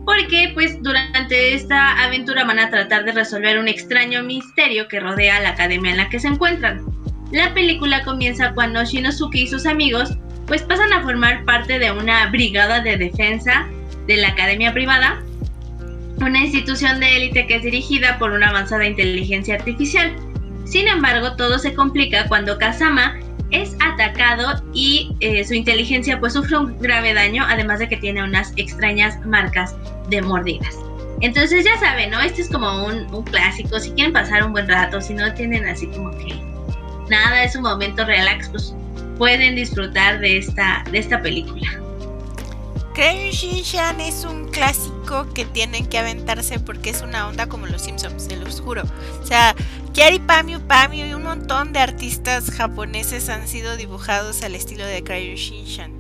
Porque 0.05 0.51
pues 0.55 0.83
durante 0.83 1.55
esta 1.55 2.03
aventura 2.03 2.45
van 2.45 2.59
a 2.59 2.71
tratar 2.71 3.05
de 3.05 3.13
resolver 3.13 3.59
un 3.59 3.69
extraño 3.69 4.23
misterio 4.23 4.89
que 4.89 5.01
rodea 5.01 5.41
la 5.41 5.51
academia 5.51 5.91
en 5.93 5.99
la 5.99 6.09
que 6.09 6.19
se 6.19 6.29
encuentran. 6.29 6.85
La 7.33 7.55
película 7.55 8.03
comienza 8.05 8.53
cuando 8.55 8.85
Shinosuke 8.85 9.37
y 9.37 9.47
sus 9.47 9.67
amigos 9.67 10.17
pues 10.47 10.63
pasan 10.63 10.93
a 10.93 11.03
formar 11.03 11.45
parte 11.45 11.79
de 11.79 11.93
una 11.93 12.27
brigada 12.27 12.81
de 12.81 12.97
defensa 12.97 13.69
de 14.09 14.17
la 14.17 14.29
Academia 14.29 14.73
Privada, 14.73 15.23
una 16.19 16.41
institución 16.41 16.99
de 16.99 17.17
élite 17.17 17.47
que 17.47 17.57
es 17.57 17.63
dirigida 17.63 18.19
por 18.19 18.33
una 18.33 18.49
avanzada 18.49 18.85
inteligencia 18.85 19.55
artificial. 19.55 20.13
Sin 20.65 20.89
embargo, 20.89 21.37
todo 21.37 21.61
se 21.61 21.73
complica 21.75 22.27
cuando 22.27 22.59
Kazama 22.59 23.17
es 23.51 23.77
atacado 23.81 24.63
y 24.73 25.15
eh, 25.21 25.45
su 25.45 25.55
inteligencia 25.55 26.19
pues 26.21 26.35
sufre 26.35 26.57
un 26.57 26.79
grave 26.79 27.15
daño, 27.15 27.45
además 27.49 27.79
de 27.79 27.89
que 27.89 27.97
tiene 27.97 28.23
unas 28.23 28.53
extrañas 28.57 29.19
marcas 29.27 29.75
de 30.09 30.23
mordidas. 30.23 30.77
Entonces 31.21 31.65
ya 31.65 31.79
saben, 31.79 32.11
¿no? 32.11 32.21
Este 32.21 32.43
es 32.43 32.49
como 32.49 32.87
un, 32.87 33.13
un 33.13 33.23
clásico, 33.25 33.79
si 33.79 33.91
quieren 33.91 34.13
pasar 34.13 34.45
un 34.45 34.53
buen 34.53 34.69
rato, 34.69 35.01
si 35.01 35.15
no 35.15 35.33
tienen 35.35 35.67
así 35.67 35.87
como 35.89 36.11
que 36.13 36.41
nada, 37.11 37.45
es 37.45 37.57
un 37.57 37.63
momento 37.63 38.05
relax, 38.05 38.49
pues 38.49 38.75
pueden 39.19 39.57
disfrutar 39.57 40.21
de 40.21 40.39
esta, 40.39 40.83
de 40.91 40.99
esta 40.99 41.21
película. 41.21 41.69
Crayon 42.95 43.31
Shin-chan 43.31 44.01
es 44.01 44.25
un 44.25 44.49
clásico 44.49 45.27
que 45.35 45.45
tienen 45.45 45.87
que 45.87 45.99
aventarse 45.99 46.59
porque 46.59 46.91
es 46.91 47.03
una 47.03 47.29
onda 47.29 47.47
como 47.47 47.67
los 47.67 47.83
Simpsons, 47.83 48.25
se 48.25 48.37
los 48.37 48.61
juro. 48.61 48.83
O 49.23 49.27
sea, 49.27 49.55
Kiari 50.01 50.19
Pamyu 50.19 50.61
Pamyu 50.61 51.05
y 51.05 51.13
un 51.13 51.25
montón 51.25 51.75
de 51.75 51.79
artistas 51.79 52.51
japoneses 52.51 53.29
han 53.29 53.47
sido 53.47 53.77
dibujados 53.77 54.43
al 54.43 54.55
estilo 54.55 54.87
de 54.87 55.05
Crayon 55.05 55.37
Shin-chan. 55.37 55.93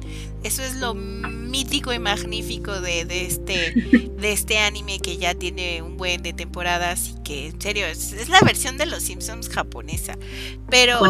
Eso 0.42 0.62
es 0.62 0.76
lo 0.76 0.94
mítico 0.94 1.92
y 1.92 1.98
magnífico 1.98 2.80
de, 2.80 3.02
este, 3.26 3.74
de 4.18 4.32
este 4.32 4.56
anime 4.56 5.00
que 5.00 5.18
ya 5.18 5.34
tiene 5.34 5.82
un 5.82 5.98
buen 5.98 6.22
de 6.22 6.32
temporadas 6.32 7.08
y 7.08 7.22
que 7.22 7.48
en 7.48 7.60
serio 7.60 7.84
es, 7.84 8.30
la 8.30 8.40
versión 8.40 8.78
de 8.78 8.86
los 8.86 9.02
Simpsons 9.02 9.50
japonesa, 9.50 10.16
pero, 10.70 11.02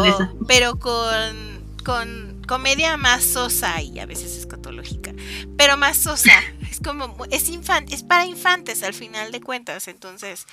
pero 0.45 0.77
con, 0.77 1.63
con 1.85 2.41
comedia 2.45 2.97
más 2.97 3.23
sosa 3.23 3.81
y 3.81 3.99
a 3.99 4.05
veces 4.05 4.35
escatológica, 4.35 5.13
pero 5.55 5.77
más 5.77 5.95
sosa. 5.95 6.33
Es 6.69 6.79
como 6.79 7.15
es 7.29 7.49
es 7.89 8.03
para 8.03 8.25
infantes 8.25 8.81
al 8.81 8.93
final 8.93 9.31
de 9.31 9.39
cuentas, 9.39 9.87
entonces 9.87 10.45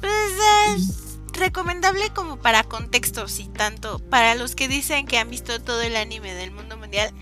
pues 0.00 0.32
es 0.76 1.07
recomendable 1.38 2.10
como 2.10 2.38
para 2.38 2.64
contextos 2.64 3.38
y 3.38 3.48
tanto 3.48 3.98
para 3.98 4.34
los 4.34 4.54
que 4.54 4.68
dicen 4.68 5.06
que 5.06 5.18
han 5.18 5.30
visto 5.30 5.60
todo 5.60 5.82
el 5.82 5.96
anime 5.96 6.34
del 6.34 6.50
mundo 6.50 6.76
mundial. 6.76 7.12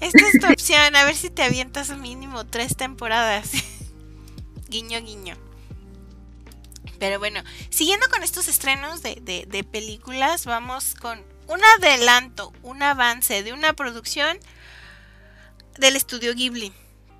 Esta 0.00 0.28
es 0.28 0.40
tu 0.40 0.46
opción, 0.52 0.96
a 0.96 1.04
ver 1.04 1.16
si 1.16 1.30
te 1.30 1.42
avientas 1.42 1.96
mínimo 1.96 2.46
tres 2.46 2.76
temporadas. 2.76 3.50
guiño, 4.68 5.00
guiño. 5.00 5.36
Pero 6.98 7.18
bueno, 7.18 7.42
siguiendo 7.70 8.08
con 8.08 8.22
estos 8.22 8.48
estrenos 8.48 9.02
de, 9.02 9.44
de, 9.46 9.64
películas, 9.64 10.46
vamos 10.46 10.94
con 10.94 11.22
un 11.48 11.60
adelanto, 11.76 12.52
un 12.62 12.82
avance 12.82 13.42
de 13.42 13.52
una 13.52 13.72
producción 13.74 14.38
del 15.78 15.96
estudio 15.96 16.34
Ghibli. 16.34 16.72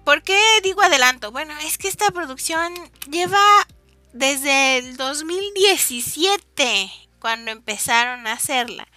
¿Por 0.04 0.22
qué 0.22 0.38
digo 0.62 0.82
adelanto? 0.82 1.32
Bueno, 1.32 1.54
es 1.64 1.78
que 1.78 1.88
esta 1.88 2.10
producción 2.10 2.72
lleva 3.10 3.40
desde 4.14 4.78
el 4.78 4.96
2017, 4.96 6.90
cuando 7.18 7.50
empezaron 7.50 8.26
a 8.28 8.32
hacerla. 8.32 8.88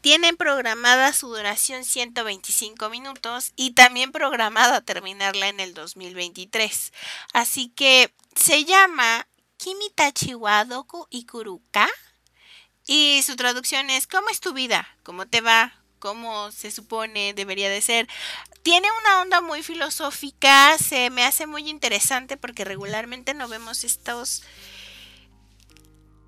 Tienen 0.00 0.36
programada 0.36 1.12
su 1.12 1.28
duración 1.28 1.84
125 1.84 2.88
minutos 2.88 3.52
y 3.56 3.72
también 3.72 4.12
programada 4.12 4.80
terminarla 4.80 5.48
en 5.48 5.58
el 5.60 5.74
2023. 5.74 6.92
Así 7.32 7.68
que 7.70 8.14
se 8.36 8.64
llama 8.64 9.26
Kimitachi 9.56 10.34
wa 10.34 10.64
Doku 10.64 11.06
Ikuruka 11.10 11.88
y 12.86 13.20
su 13.24 13.36
traducción 13.36 13.90
es 13.90 14.06
¿Cómo 14.06 14.28
es 14.28 14.40
tu 14.40 14.52
vida? 14.52 14.88
¿Cómo 15.02 15.26
te 15.26 15.40
va? 15.40 15.81
¿Cómo 16.02 16.50
se 16.50 16.72
supone 16.72 17.32
debería 17.32 17.70
de 17.70 17.80
ser? 17.80 18.08
Tiene 18.64 18.88
una 19.02 19.22
onda 19.22 19.40
muy 19.40 19.62
filosófica, 19.62 20.76
se 20.76 21.10
me 21.10 21.24
hace 21.24 21.46
muy 21.46 21.70
interesante 21.70 22.36
porque 22.36 22.64
regularmente 22.64 23.34
no 23.34 23.46
vemos 23.46 23.84
estos 23.84 24.42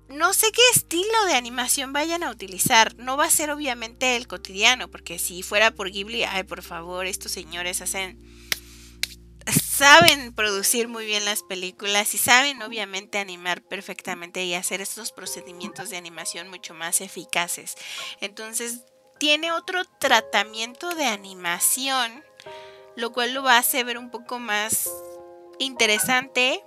no 0.07 0.33
sé 0.33 0.53
qué 0.53 0.61
estilo 0.73 1.25
de 1.25 1.33
animación 1.33 1.91
vayan 1.91 2.23
a 2.23 2.29
utilizar. 2.29 2.95
No 2.95 3.17
va 3.17 3.25
a 3.25 3.29
ser 3.29 3.49
obviamente 3.49 4.15
el 4.15 4.27
cotidiano, 4.27 4.89
porque 4.89 5.19
si 5.19 5.43
fuera 5.43 5.71
por 5.71 5.91
Ghibli, 5.91 6.23
ay, 6.23 6.43
por 6.43 6.61
favor, 6.61 7.05
estos 7.05 7.33
señores 7.33 7.81
hacen 7.81 8.23
saben 9.51 10.33
producir 10.33 10.87
muy 10.87 11.05
bien 11.05 11.25
las 11.25 11.43
películas 11.43 12.13
y 12.15 12.17
saben 12.17 12.61
obviamente 12.61 13.17
animar 13.17 13.61
perfectamente 13.61 14.45
y 14.45 14.53
hacer 14.53 14.79
estos 14.79 15.11
procedimientos 15.11 15.89
de 15.89 15.97
animación 15.97 16.49
mucho 16.49 16.73
más 16.73 17.01
eficaces. 17.01 17.75
Entonces, 18.21 18.85
tiene 19.17 19.51
otro 19.51 19.83
tratamiento 19.99 20.93
de 20.95 21.05
animación, 21.05 22.23
lo 22.95 23.11
cual 23.11 23.33
lo 23.33 23.47
hace 23.47 23.83
ver 23.83 23.97
un 23.97 24.11
poco 24.11 24.39
más 24.39 24.89
interesante, 25.59 26.63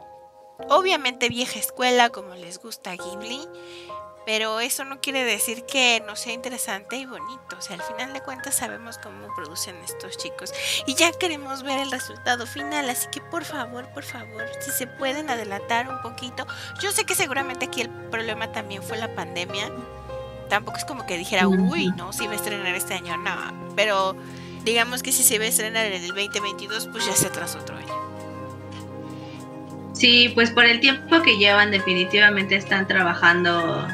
Obviamente 0.68 1.28
vieja 1.28 1.58
escuela 1.58 2.10
como 2.10 2.34
les 2.34 2.58
gusta 2.58 2.96
Ghibli, 2.96 3.40
pero 4.26 4.58
eso 4.58 4.84
no 4.84 5.00
quiere 5.00 5.22
decir 5.24 5.64
que 5.64 6.02
no 6.04 6.16
sea 6.16 6.32
interesante 6.32 6.96
y 6.96 7.06
bonito. 7.06 7.56
O 7.56 7.62
sea, 7.62 7.76
al 7.76 7.82
final 7.82 8.12
de 8.12 8.20
cuentas 8.20 8.56
sabemos 8.56 8.98
cómo 8.98 9.32
producen 9.36 9.76
estos 9.76 10.18
chicos 10.18 10.52
y 10.84 10.94
ya 10.96 11.12
queremos 11.12 11.62
ver 11.62 11.78
el 11.78 11.92
resultado 11.92 12.44
final. 12.44 12.90
Así 12.90 13.06
que 13.10 13.20
por 13.20 13.44
favor, 13.44 13.88
por 13.94 14.02
favor, 14.02 14.46
si 14.60 14.72
se 14.72 14.88
pueden 14.88 15.30
adelantar 15.30 15.88
un 15.88 16.02
poquito. 16.02 16.44
Yo 16.80 16.90
sé 16.90 17.04
que 17.06 17.14
seguramente 17.14 17.66
aquí 17.66 17.82
el 17.82 17.90
problema 18.10 18.50
también 18.50 18.82
fue 18.82 18.98
la 18.98 19.14
pandemia. 19.14 19.70
Tampoco 20.48 20.78
es 20.78 20.84
como 20.84 21.06
que 21.06 21.18
dijera, 21.18 21.48
uy, 21.48 21.92
no, 21.96 22.12
si 22.12 22.26
va 22.26 22.32
a 22.32 22.36
estrenar 22.36 22.74
este 22.74 22.94
año, 22.94 23.16
no. 23.18 23.74
Pero 23.76 24.16
digamos 24.64 25.02
que 25.02 25.12
si 25.12 25.22
se 25.22 25.38
va 25.38 25.44
a 25.44 25.48
estrenar 25.48 25.86
en 25.86 26.02
el 26.02 26.08
2022, 26.08 26.88
pues 26.92 27.06
ya 27.06 27.14
se 27.14 27.26
atrasó 27.26 27.58
otro 27.58 27.76
año. 27.76 28.08
Sí, 29.92 30.30
pues 30.34 30.50
por 30.50 30.64
el 30.64 30.80
tiempo 30.80 31.22
que 31.22 31.38
llevan 31.38 31.72
definitivamente 31.72 32.54
están 32.54 32.86
trabajando, 32.86 33.84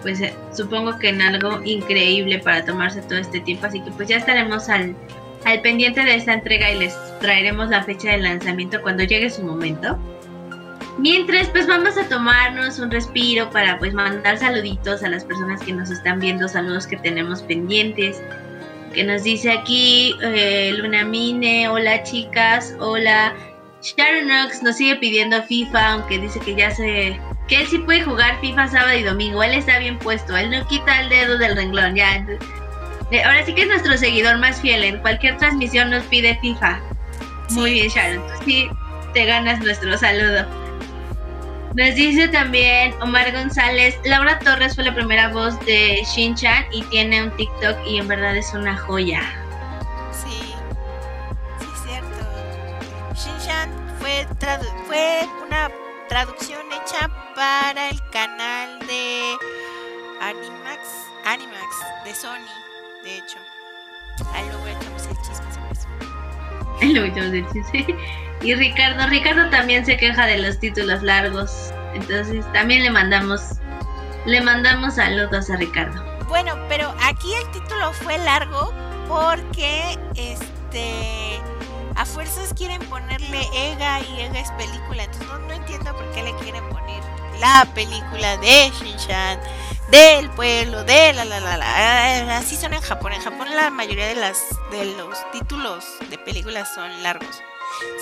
pues 0.00 0.20
eh, 0.22 0.34
supongo 0.52 0.98
que 0.98 1.10
en 1.10 1.20
algo 1.20 1.60
increíble 1.62 2.38
para 2.38 2.64
tomarse 2.64 3.02
todo 3.02 3.18
este 3.18 3.40
tiempo, 3.40 3.66
así 3.66 3.80
que 3.80 3.90
pues 3.90 4.08
ya 4.08 4.16
estaremos 4.16 4.70
al, 4.70 4.96
al 5.44 5.60
pendiente 5.60 6.04
de 6.04 6.14
esta 6.14 6.32
entrega 6.32 6.70
y 6.70 6.78
les 6.78 6.96
traeremos 7.20 7.68
la 7.68 7.82
fecha 7.82 8.12
de 8.12 8.18
lanzamiento 8.18 8.80
cuando 8.80 9.04
llegue 9.04 9.28
su 9.28 9.42
momento. 9.42 9.98
Mientras, 11.00 11.48
pues 11.48 11.66
vamos 11.66 11.96
a 11.96 12.06
tomarnos 12.10 12.78
un 12.78 12.90
respiro 12.90 13.48
para 13.48 13.78
pues 13.78 13.94
mandar 13.94 14.36
saluditos 14.36 15.02
a 15.02 15.08
las 15.08 15.24
personas 15.24 15.62
que 15.62 15.72
nos 15.72 15.90
están 15.90 16.20
viendo, 16.20 16.46
saludos 16.46 16.86
que 16.86 16.98
tenemos 16.98 17.40
pendientes. 17.40 18.20
Que 18.92 19.04
nos 19.04 19.22
dice 19.22 19.50
aquí 19.50 20.14
eh, 20.20 20.74
Luna 20.76 21.04
Mine, 21.04 21.70
hola 21.70 22.02
chicas, 22.02 22.74
hola 22.80 23.32
Sharon 23.80 24.26
Knox 24.26 24.62
nos 24.62 24.76
sigue 24.76 24.96
pidiendo 24.96 25.42
FIFA, 25.42 25.92
aunque 25.92 26.18
dice 26.18 26.38
que 26.40 26.54
ya 26.54 26.70
se. 26.70 27.18
que 27.48 27.62
él 27.62 27.66
sí 27.66 27.78
puede 27.78 28.02
jugar 28.02 28.38
FIFA 28.42 28.68
sábado 28.68 28.98
y 28.98 29.02
domingo. 29.02 29.42
Él 29.42 29.54
está 29.54 29.78
bien 29.78 29.98
puesto, 29.98 30.36
él 30.36 30.50
no 30.50 30.66
quita 30.66 31.00
el 31.00 31.08
dedo 31.08 31.38
del 31.38 31.56
renglón, 31.56 31.94
ya. 31.94 32.26
Ahora 33.24 33.46
sí 33.46 33.54
que 33.54 33.62
es 33.62 33.68
nuestro 33.68 33.96
seguidor 33.96 34.36
más 34.36 34.60
fiel. 34.60 34.84
En 34.84 34.98
cualquier 34.98 35.38
transmisión 35.38 35.88
nos 35.88 36.04
pide 36.04 36.38
FIFA. 36.42 36.78
Muy 37.52 37.72
bien, 37.72 37.88
Sharon. 37.88 38.26
Tú 38.26 38.44
sí 38.44 38.68
te 39.14 39.24
ganas 39.24 39.60
nuestro 39.60 39.96
saludo. 39.96 40.69
Nos 41.74 41.94
dice 41.94 42.28
también 42.28 42.92
Omar 43.00 43.32
González, 43.32 43.96
Laura 44.04 44.38
Torres 44.40 44.74
fue 44.74 44.84
la 44.84 44.94
primera 44.94 45.28
voz 45.28 45.58
de 45.66 46.02
Shin-Chan 46.04 46.64
y 46.72 46.82
tiene 46.84 47.22
un 47.22 47.30
TikTok 47.36 47.78
y 47.86 47.98
en 47.98 48.08
verdad 48.08 48.36
es 48.36 48.52
una 48.54 48.76
joya. 48.76 49.22
fue 54.86 55.28
una 55.46 55.70
traducción 56.08 56.60
hecha 56.72 57.08
para 57.34 57.90
el 57.90 58.00
canal 58.10 58.78
de 58.80 59.36
Animax, 60.20 61.06
Animax 61.24 62.04
de 62.04 62.14
Sony, 62.14 63.04
de 63.04 63.18
hecho. 63.18 63.38
Ahí 64.34 64.44
luego 64.48 64.66
echamos 64.66 65.06
el 65.06 65.16
chisme 65.18 65.46
Ahí 66.80 66.92
luego 66.92 67.06
echamos 67.06 67.32
el 67.32 67.46
chisme. 67.52 68.29
Y 68.42 68.54
Ricardo, 68.54 69.06
Ricardo 69.08 69.50
también 69.50 69.84
se 69.84 69.96
queja 69.96 70.26
de 70.26 70.38
los 70.38 70.58
títulos 70.58 71.02
largos. 71.02 71.72
Entonces 71.94 72.44
también 72.52 72.82
le 72.82 72.90
mandamos, 72.90 73.58
le 74.24 74.40
mandamos 74.40 74.94
saludos 74.94 75.50
a 75.50 75.56
Ricardo. 75.56 76.02
Bueno, 76.28 76.54
pero 76.68 76.94
aquí 77.02 77.34
el 77.34 77.50
título 77.50 77.92
fue 77.92 78.16
largo 78.18 78.72
porque 79.08 79.98
este 80.14 81.40
a 81.96 82.06
fuerzas 82.06 82.54
quieren 82.54 82.80
ponerle 82.88 83.40
Ega 83.52 84.00
y 84.00 84.20
Ega 84.20 84.40
es 84.40 84.50
película. 84.52 85.04
Entonces 85.04 85.28
no, 85.28 85.52
entiendo 85.52 85.92
por 85.94 86.10
qué 86.12 86.22
le 86.22 86.34
quieren 86.36 86.66
poner 86.70 87.02
la 87.40 87.66
película 87.74 88.36
de 88.38 88.70
Shinshan, 88.70 89.38
del 89.90 90.30
pueblo, 90.30 90.84
de 90.84 91.12
la 91.12 91.24
la 91.24 91.40
la 91.40 91.56
la. 91.58 92.38
Así 92.38 92.56
son 92.56 92.72
en 92.72 92.80
Japón. 92.80 93.12
En 93.12 93.20
Japón 93.20 93.48
la 93.54 93.68
mayoría 93.70 94.06
de 94.06 94.14
las 94.14 94.38
de 94.70 94.86
los 94.96 95.30
títulos 95.32 95.84
de 96.08 96.16
películas 96.16 96.72
son 96.74 97.02
largos. 97.02 97.42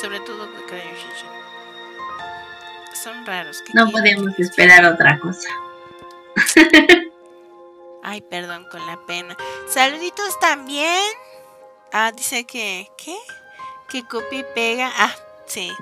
Sobre 0.00 0.20
todo 0.20 0.46
de. 0.46 0.82
Son 2.94 3.24
raros. 3.24 3.62
No 3.74 3.90
podemos 3.90 4.38
esperar 4.38 4.84
otra 4.84 5.18
cosa. 5.18 5.48
Ay, 8.02 8.20
perdón 8.22 8.66
con 8.70 8.84
la 8.86 8.98
pena. 9.06 9.36
Saluditos 9.68 10.38
también. 10.40 11.02
Ah, 11.92 12.12
dice 12.12 12.44
que. 12.44 12.88
¿Qué? 12.96 13.16
que 13.88 14.04
copia 14.04 14.40
y 14.40 14.44
pega. 14.54 14.92
Ah, 14.96 15.14
sí. 15.46 15.72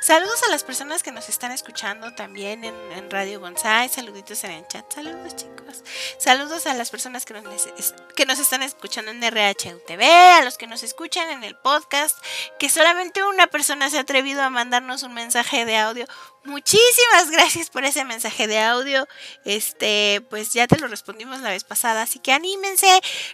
Saludos 0.00 0.42
a 0.46 0.50
las 0.50 0.64
personas 0.64 1.02
que 1.02 1.12
nos 1.12 1.28
están 1.28 1.52
escuchando 1.52 2.14
también 2.14 2.64
en, 2.64 3.10
Radio 3.10 3.40
Bonsai. 3.40 3.88
Saluditos 3.88 4.42
en 4.44 4.52
el 4.52 4.68
chat. 4.68 4.92
Saludos, 4.92 5.36
chicos. 5.36 5.82
Saludos 6.18 6.66
a 6.66 6.74
las 6.74 6.90
personas 6.90 7.24
que 7.24 7.34
nos, 7.34 7.68
que 8.14 8.26
nos 8.26 8.38
están 8.38 8.62
escuchando 8.62 9.10
en 9.10 9.22
RHUTV, 9.22 10.02
a 10.38 10.44
los 10.44 10.58
que 10.58 10.66
nos 10.66 10.82
escuchan 10.82 11.30
en 11.30 11.44
el 11.44 11.56
podcast, 11.56 12.16
que 12.58 12.68
solamente 12.68 13.22
una 13.24 13.46
persona 13.46 13.90
se 13.90 13.98
ha 13.98 14.02
atrevido 14.02 14.42
a 14.42 14.50
mandarnos 14.50 15.02
un 15.02 15.14
mensaje 15.14 15.64
de 15.64 15.76
audio. 15.76 16.06
Muchísimas 16.44 17.30
gracias 17.30 17.70
por 17.70 17.84
ese 17.84 18.04
mensaje 18.04 18.46
de 18.46 18.58
audio. 18.58 19.08
Este, 19.46 20.22
pues 20.28 20.52
ya 20.52 20.66
te 20.66 20.78
lo 20.78 20.88
respondimos 20.88 21.40
la 21.40 21.48
vez 21.48 21.64
pasada, 21.64 22.02
así 22.02 22.18
que 22.18 22.32
anímense. 22.32 22.86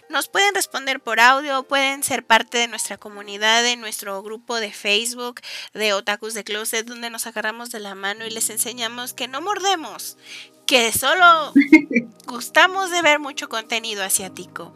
Nos 0.09 0.29
pueden 0.29 0.55
responder 0.55 1.01
por 1.01 1.19
audio, 1.19 1.63
pueden 1.63 2.03
ser 2.03 2.25
parte 2.25 2.57
de 2.57 2.69
nuestra 2.69 2.97
comunidad, 2.97 3.63
de 3.63 3.75
nuestro 3.75 4.23
grupo 4.23 4.55
de 4.61 4.71
Facebook 4.71 5.41
de 5.73 5.91
Otakus 5.91 6.33
de 6.33 6.45
Closet, 6.45 6.85
donde 6.85 7.09
nos 7.09 7.27
agarramos 7.27 7.69
de 7.69 7.81
la 7.81 7.95
mano 7.95 8.25
y 8.25 8.29
les 8.29 8.49
enseñamos 8.49 9.13
que 9.13 9.27
no 9.27 9.41
mordemos, 9.41 10.17
que 10.65 10.93
solo 10.93 11.51
gustamos 12.27 12.91
de 12.91 13.01
ver 13.01 13.19
mucho 13.19 13.49
contenido 13.49 14.03
asiático 14.03 14.73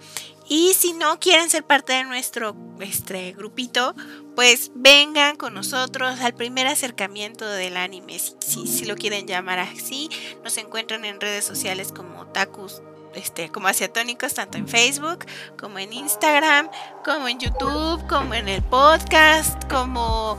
Y 0.48 0.74
si 0.74 0.94
no 0.94 1.20
quieren 1.20 1.50
ser 1.50 1.66
parte 1.66 1.94
de 1.94 2.04
nuestro 2.04 2.56
este, 2.80 3.34
grupito, 3.34 3.96
pues 4.36 4.72
vengan 4.76 5.38
con 5.38 5.54
nosotros 5.54 6.20
al 6.20 6.34
primer 6.36 6.68
acercamiento 6.68 7.48
del 7.48 7.78
anime, 7.78 8.20
si, 8.20 8.68
si, 8.68 8.86
lo 8.86 8.96
quieren 8.96 9.28
llamar 9.28 9.60
así. 9.60 10.10
Nos 10.44 10.58
encuentran 10.58 11.06
en 11.06 11.20
redes 11.20 11.46
sociales 11.46 11.92
como 11.92 12.28
Takus, 12.28 12.82
este, 13.16 13.50
como 13.50 13.68
Asiatónicos, 13.68 14.34
tanto 14.34 14.58
en 14.58 14.68
Facebook, 14.68 15.26
como 15.58 15.80
en 15.80 15.94
Instagram, 15.94 16.70
como 17.04 17.28
en 17.28 17.40
YouTube, 17.40 18.06
como 18.08 18.34
en 18.34 18.48
el 18.48 18.62
podcast, 18.62 19.64
como, 19.72 20.38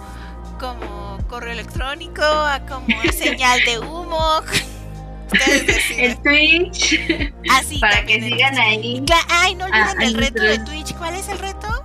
como 0.61 1.19
correo 1.29 1.53
electrónico, 1.53 2.23
como 2.69 2.87
señal 3.13 3.61
de 3.65 3.79
humo. 3.81 4.43
el 5.99 6.17
Twitch. 6.23 7.33
Así, 7.51 7.79
para 7.79 8.05
que 8.05 8.21
sigan 8.21 8.59
ahí. 8.59 9.05
Ay, 9.29 9.55
no 9.55 9.65
olviden 9.65 10.03
el 10.03 10.15
reto 10.15 10.43
de 10.43 10.59
Twitch. 10.61 10.95
¿Cuál 10.95 11.17
es 11.17 11.29
el 11.29 11.39
reto? 11.39 11.85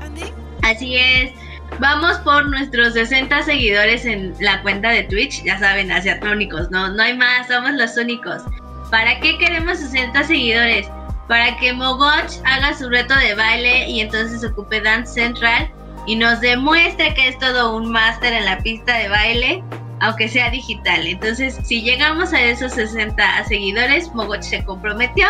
Andy? 0.00 0.24
Así 0.62 0.96
es. 0.96 1.32
Vamos 1.78 2.16
por 2.18 2.48
nuestros 2.48 2.94
60 2.94 3.42
seguidores 3.42 4.04
en 4.06 4.34
la 4.40 4.62
cuenta 4.62 4.90
de 4.90 5.04
Twitch. 5.04 5.42
Ya 5.44 5.58
saben, 5.58 5.92
asiatrónicos, 5.92 6.70
¿no? 6.70 6.88
No 6.88 7.02
hay 7.02 7.16
más, 7.16 7.48
somos 7.48 7.72
los 7.72 7.96
únicos. 7.96 8.42
¿Para 8.90 9.18
qué 9.20 9.36
queremos 9.38 9.78
60 9.78 10.24
seguidores? 10.24 10.88
Para 11.28 11.56
que 11.58 11.72
Mogoch 11.72 12.32
haga 12.44 12.74
su 12.74 12.88
reto 12.88 13.14
de 13.16 13.34
baile 13.34 13.88
y 13.88 14.00
entonces 14.00 14.44
ocupe 14.48 14.80
Dance 14.80 15.12
Central 15.12 15.70
y 16.06 16.14
nos 16.16 16.40
demuestre 16.40 17.12
que 17.14 17.28
es 17.28 17.38
todo 17.38 17.76
un 17.76 17.90
máster 17.90 18.32
en 18.32 18.44
la 18.44 18.58
pista 18.58 18.96
de 18.96 19.08
baile 19.08 19.64
aunque 20.00 20.28
sea 20.28 20.50
digital. 20.50 21.06
Entonces, 21.06 21.58
si 21.64 21.82
llegamos 21.82 22.32
a 22.32 22.42
esos 22.42 22.72
60 22.72 23.44
seguidores, 23.44 24.12
Mogoch 24.14 24.42
se 24.42 24.64
comprometió 24.64 25.26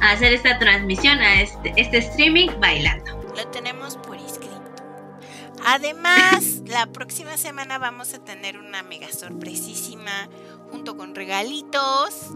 a 0.00 0.10
hacer 0.10 0.32
esta 0.32 0.58
transmisión, 0.58 1.18
a 1.20 1.40
este, 1.42 1.72
este 1.76 1.98
streaming 1.98 2.48
bailando. 2.60 3.12
Lo 3.36 3.46
tenemos 3.48 3.96
por 3.96 4.16
inscrito. 4.16 4.52
Además, 5.64 6.62
la 6.66 6.86
próxima 6.86 7.36
semana 7.36 7.78
vamos 7.78 8.14
a 8.14 8.24
tener 8.24 8.58
una 8.58 8.82
mega 8.82 9.10
sorpresísima 9.12 10.28
junto 10.70 10.96
con 10.96 11.14
regalitos 11.14 12.32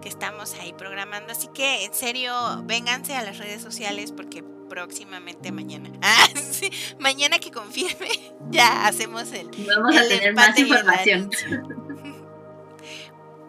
que 0.00 0.08
estamos 0.08 0.54
ahí 0.60 0.72
programando. 0.72 1.32
Así 1.32 1.48
que, 1.52 1.84
en 1.84 1.92
serio, 1.92 2.32
vénganse 2.64 3.16
a 3.16 3.22
las 3.22 3.38
redes 3.38 3.62
sociales 3.62 4.12
porque 4.12 4.44
próximamente 4.68 5.52
mañana. 5.52 5.90
Ah, 6.02 6.26
sí, 6.34 6.70
mañana 6.98 7.38
que 7.38 7.50
confirme, 7.50 8.08
ya 8.50 8.86
hacemos 8.86 9.32
el. 9.32 9.50
Vamos 9.66 9.96
a 9.96 10.08
tener 10.08 10.34
más 10.34 10.58
información. 10.58 11.30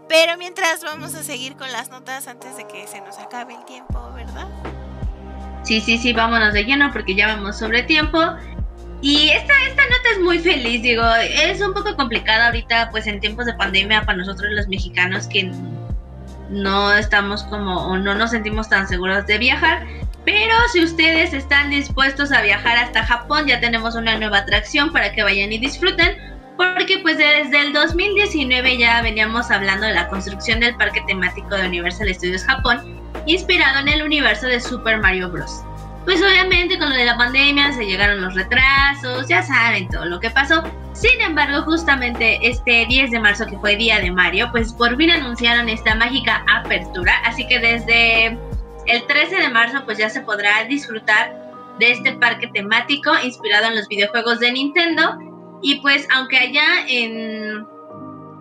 Pero 0.10 0.38
mientras 0.38 0.84
vamos 0.84 1.14
a 1.14 1.24
seguir 1.24 1.56
con 1.56 1.72
las 1.72 1.90
notas 1.90 2.28
antes 2.28 2.58
de 2.58 2.68
que 2.68 2.88
se 2.88 3.00
nos 3.02 3.20
acabe 3.20 3.54
el 3.54 3.64
tiempo, 3.66 4.12
¿verdad? 4.14 4.48
Sí, 5.64 5.80
sí, 5.82 6.00
sí, 6.00 6.14
vámonos 6.14 6.54
de 6.54 6.64
lleno 6.64 6.92
porque 6.92 7.14
ya 7.14 7.28
vamos 7.28 7.60
sobre 7.60 7.84
tiempo. 7.84 8.20
Y 9.02 9.30
esta, 9.30 9.54
esta 9.68 9.84
nota 9.84 10.10
es 10.14 10.20
muy 10.20 10.40
feliz, 10.40 10.82
digo, 10.82 11.04
es 11.16 11.62
un 11.62 11.74
poco 11.74 11.96
complicada 11.96 12.48
ahorita, 12.48 12.90
pues 12.90 13.08
en 13.08 13.20
tiempos 13.20 13.46
de 13.46 13.54
pandemia 13.54 14.04
para 14.04 14.18
nosotros 14.18 14.50
los 14.52 14.68
mexicanos 14.68 15.28
que 15.28 15.52
no 16.50 16.92
estamos 16.94 17.44
como 17.44 17.86
o 17.88 17.98
no 17.98 18.16
nos 18.16 18.32
sentimos 18.32 18.68
tan 18.68 18.88
seguros 18.88 19.26
de 19.28 19.38
viajar. 19.38 19.86
Pero 20.30 20.54
si 20.72 20.84
ustedes 20.84 21.34
están 21.34 21.72
dispuestos 21.72 22.32
a 22.32 22.44
viajar 22.44 22.78
hasta 22.78 23.04
Japón, 23.04 23.48
ya 23.48 23.60
tenemos 23.60 23.96
una 23.96 24.16
nueva 24.16 24.38
atracción 24.38 24.92
para 24.92 25.12
que 25.12 25.24
vayan 25.24 25.52
y 25.52 25.58
disfruten. 25.58 26.16
Porque 26.56 27.00
pues 27.00 27.18
desde 27.18 27.60
el 27.60 27.74
2019 27.74 28.78
ya 28.78 29.02
veníamos 29.02 29.50
hablando 29.50 29.88
de 29.88 29.94
la 29.94 30.08
construcción 30.08 30.60
del 30.60 30.76
parque 30.76 31.02
temático 31.08 31.56
de 31.56 31.66
Universal 31.66 32.14
Studios 32.14 32.44
Japón, 32.44 33.02
inspirado 33.26 33.80
en 33.80 33.88
el 33.88 34.04
universo 34.04 34.46
de 34.46 34.60
Super 34.60 35.00
Mario 35.00 35.32
Bros. 35.32 35.64
Pues 36.06 36.22
obviamente 36.22 36.78
con 36.78 36.92
lo 36.92 36.96
de 36.96 37.06
la 37.06 37.18
pandemia 37.18 37.72
se 37.72 37.88
llegaron 37.88 38.22
los 38.22 38.36
retrasos, 38.36 39.28
ya 39.28 39.42
saben 39.42 39.88
todo 39.90 40.06
lo 40.06 40.20
que 40.20 40.30
pasó. 40.30 40.64
Sin 40.94 41.20
embargo, 41.22 41.64
justamente 41.64 42.38
este 42.48 42.86
10 42.86 43.10
de 43.10 43.20
marzo 43.20 43.48
que 43.48 43.58
fue 43.58 43.78
día 43.78 44.00
de 44.00 44.12
Mario, 44.12 44.50
pues 44.52 44.74
por 44.74 44.96
fin 44.96 45.10
anunciaron 45.10 45.70
esta 45.70 45.96
mágica 45.96 46.44
apertura. 46.48 47.16
Así 47.26 47.48
que 47.48 47.58
desde 47.58 48.38
el 48.90 49.06
13 49.06 49.38
de 49.38 49.50
marzo 49.50 49.84
pues 49.86 49.98
ya 49.98 50.10
se 50.10 50.22
podrá 50.22 50.64
disfrutar 50.66 51.50
de 51.80 51.92
este 51.92 52.14
parque 52.14 52.48
temático 52.54 53.12
inspirado 53.24 53.68
en 53.68 53.76
los 53.76 53.88
videojuegos 53.88 54.40
de 54.40 54.52
Nintendo. 54.52 55.18
Y 55.62 55.76
pues 55.82 56.08
aunque 56.14 56.38
allá 56.38 56.86
en 56.88 57.66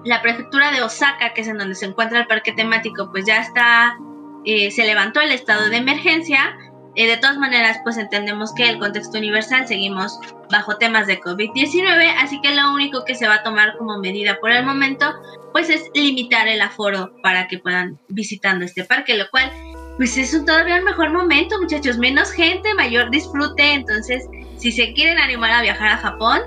la 0.04 0.22
prefectura 0.22 0.70
de 0.72 0.82
Osaka, 0.82 1.34
que 1.34 1.42
es 1.42 1.48
en 1.48 1.58
donde 1.58 1.74
se 1.74 1.86
encuentra 1.86 2.20
el 2.20 2.26
parque 2.26 2.52
temático, 2.52 3.10
pues 3.10 3.24
ya 3.26 3.38
está, 3.38 3.96
eh, 4.44 4.70
se 4.70 4.84
levantó 4.84 5.20
el 5.20 5.32
estado 5.32 5.68
de 5.68 5.76
emergencia. 5.76 6.56
Eh, 6.94 7.06
de 7.06 7.16
todas 7.16 7.38
maneras, 7.38 7.78
pues 7.84 7.96
entendemos 7.96 8.52
que 8.54 8.68
el 8.68 8.78
contexto 8.78 9.18
universal 9.18 9.68
seguimos 9.68 10.18
bajo 10.50 10.78
temas 10.78 11.06
de 11.06 11.20
COVID-19, 11.20 12.14
así 12.18 12.40
que 12.40 12.54
lo 12.54 12.72
único 12.72 13.04
que 13.04 13.14
se 13.14 13.28
va 13.28 13.36
a 13.36 13.42
tomar 13.42 13.76
como 13.76 13.98
medida 13.98 14.38
por 14.40 14.50
el 14.50 14.64
momento, 14.64 15.14
pues 15.52 15.70
es 15.70 15.90
limitar 15.94 16.48
el 16.48 16.60
aforo 16.60 17.12
para 17.22 17.46
que 17.46 17.58
puedan 17.58 18.00
visitando 18.08 18.64
este 18.64 18.84
parque, 18.84 19.14
lo 19.14 19.30
cual 19.30 19.52
pues 19.98 20.16
es 20.16 20.32
un 20.32 20.46
todavía 20.46 20.76
un 20.76 20.84
mejor 20.84 21.12
momento, 21.12 21.60
muchachos. 21.60 21.98
Menos 21.98 22.30
gente, 22.30 22.72
mayor 22.74 23.10
disfrute. 23.10 23.74
Entonces, 23.74 24.24
si 24.56 24.70
se 24.70 24.92
quieren 24.94 25.18
animar 25.18 25.50
a 25.50 25.60
viajar 25.60 25.88
a 25.88 25.98
Japón, 25.98 26.40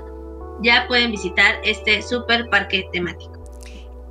ya 0.62 0.86
pueden 0.88 1.10
visitar 1.10 1.60
este 1.62 2.00
super 2.00 2.48
parque 2.48 2.88
temático. 2.92 3.44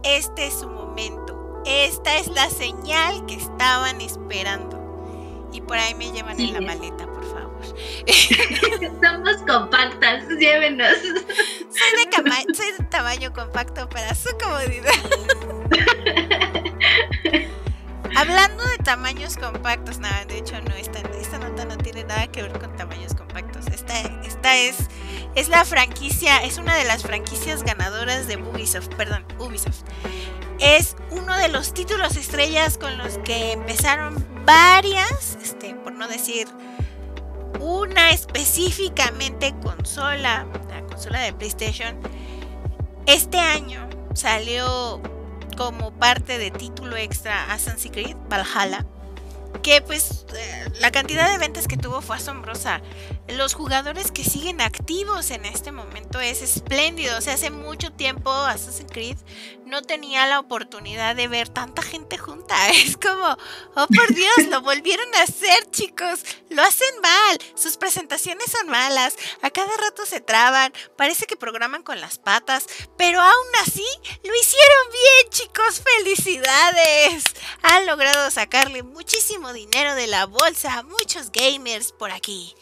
Este 0.04 0.46
es 0.46 0.60
su 0.60 0.70
momento. 0.70 1.64
Esta 1.66 2.18
es 2.18 2.28
la 2.28 2.50
señal 2.52 3.26
que 3.26 3.34
estaban 3.34 4.00
esperando. 4.00 4.80
Y 5.52 5.62
por 5.62 5.78
ahí 5.78 5.96
me 5.96 6.12
llevan 6.12 6.40
en 6.40 6.54
la 6.54 6.62
maleta, 6.62 7.08
por 7.08 7.26
favor. 7.26 7.62
Somos 9.04 9.38
compactas, 9.48 10.24
llévenos. 10.40 10.98
Soy 11.00 12.06
de, 12.06 12.54
soy 12.54 12.72
de 12.78 12.84
tamaño 12.86 13.34
compacto 13.34 13.90
para 13.90 14.14
su 14.14 14.30
comodidad. 14.38 14.92
Hablando 18.15 18.63
de 18.65 18.78
tamaños 18.78 19.38
compactos, 19.38 20.00
nada, 20.00 20.26
de 20.26 20.38
hecho 20.39 20.60
no, 20.62 20.76
esta, 20.76 21.00
esta 21.00 21.39
nota 21.39 21.65
no 21.65 21.78
tiene 21.78 22.04
nada 22.04 22.28
que 22.28 22.41
ver 22.41 22.58
con 22.60 22.76
tamaños 22.76 23.13
compactos. 23.13 23.67
Esta, 23.67 24.00
esta 24.26 24.58
es, 24.58 24.76
es 25.36 25.50
la 25.50 25.63
franquicia, 25.65 26.43
es 26.43 26.58
una 26.58 26.76
de 26.76 26.84
las 26.84 27.04
franquicias 27.04 27.63
ganadoras 27.63 28.28
de 28.28 28.38
Ubisoft, 28.38 28.89
perdón, 28.95 29.26
Ubisoft. 29.39 29.84
Es 30.60 30.95
uno 31.10 31.38
de 31.38 31.47
los 31.47 31.74
títulos 31.74 32.15
estrellas 32.17 32.78
con 32.78 32.97
los 32.97 33.17
que 33.19 33.54
empezaron 33.54 34.26
varias, 34.45 35.38
este, 35.41 35.74
por 35.76 35.93
no 35.93 36.08
decir 36.08 36.47
una 37.60 38.10
específicamente 38.10 39.54
consola, 39.62 40.45
la 40.69 40.82
consola 40.88 41.21
de 41.21 41.34
PlayStation. 41.34 41.95
Este 43.06 43.38
año 43.38 43.88
salió 44.13 45.02
como 45.62 45.91
parte 45.91 46.39
de 46.39 46.50
título 46.50 46.97
extra 46.97 47.54
Assassin's 47.54 47.91
Creed 47.91 48.17
Valhalla 48.28 48.84
que 49.62 49.80
pues 49.82 50.26
eh, 50.36 50.71
la 50.80 50.91
cantidad 50.91 51.30
de 51.30 51.38
ventas 51.38 51.67
que 51.67 51.78
tuvo 51.78 52.02
fue 52.02 52.15
asombrosa. 52.15 52.82
Los 53.28 53.54
jugadores 53.54 54.12
que 54.12 54.24
siguen 54.24 54.60
activos 54.60 55.30
en 55.30 55.45
este 55.45 55.71
momento 55.71 56.19
es 56.19 56.41
espléndido. 56.41 57.17
O 57.17 57.21
sea, 57.21 57.34
hace 57.36 57.52
mucho 57.52 57.91
tiempo 57.91 58.32
Assassin's 58.32 58.91
Creed 58.91 59.17
no 59.72 59.82
tenía 59.82 60.28
la 60.28 60.42
oportunidad 60.42 61.16
de 61.16 61.30
ver 61.30 61.48
tanta 61.48 61.82
gente 61.82 62.18
junta. 62.18 62.56
Es 62.82 62.98
como, 62.98 63.38
oh 63.76 63.88
por 63.88 64.14
Dios, 64.14 64.48
lo 64.50 64.62
volvieron 64.62 65.08
a 65.16 65.24
hacer, 65.24 65.72
chicos. 65.72 66.20
Lo 66.50 66.62
hacen 66.62 67.00
mal. 67.02 67.40
Sus 67.56 67.78
presentaciones 67.78 68.52
son 68.52 68.68
malas. 68.68 69.16
A 69.42 69.50
cada 69.50 69.76
rato 69.78 70.06
se 70.06 70.20
traban. 70.20 70.74
Parece 70.98 71.26
que 71.26 71.38
programan 71.38 71.84
con 71.84 72.02
las 72.02 72.20
patas. 72.20 72.66
Pero 72.98 73.22
aún 73.22 73.48
así, 73.62 73.88
lo 74.24 74.36
hicieron 74.36 74.92
bien, 74.92 75.30
chicos. 75.30 75.82
Felicidades. 75.98 77.24
Han 77.62 77.86
logrado 77.86 78.30
sacarle 78.30 78.84
muchísimo 78.84 79.54
dinero 79.54 79.96
de 79.96 80.08
la 80.08 80.26
bolsa 80.26 80.84
muchos 80.84 81.32
gamers 81.32 81.94
por 81.94 82.12
aquí. 82.12 82.54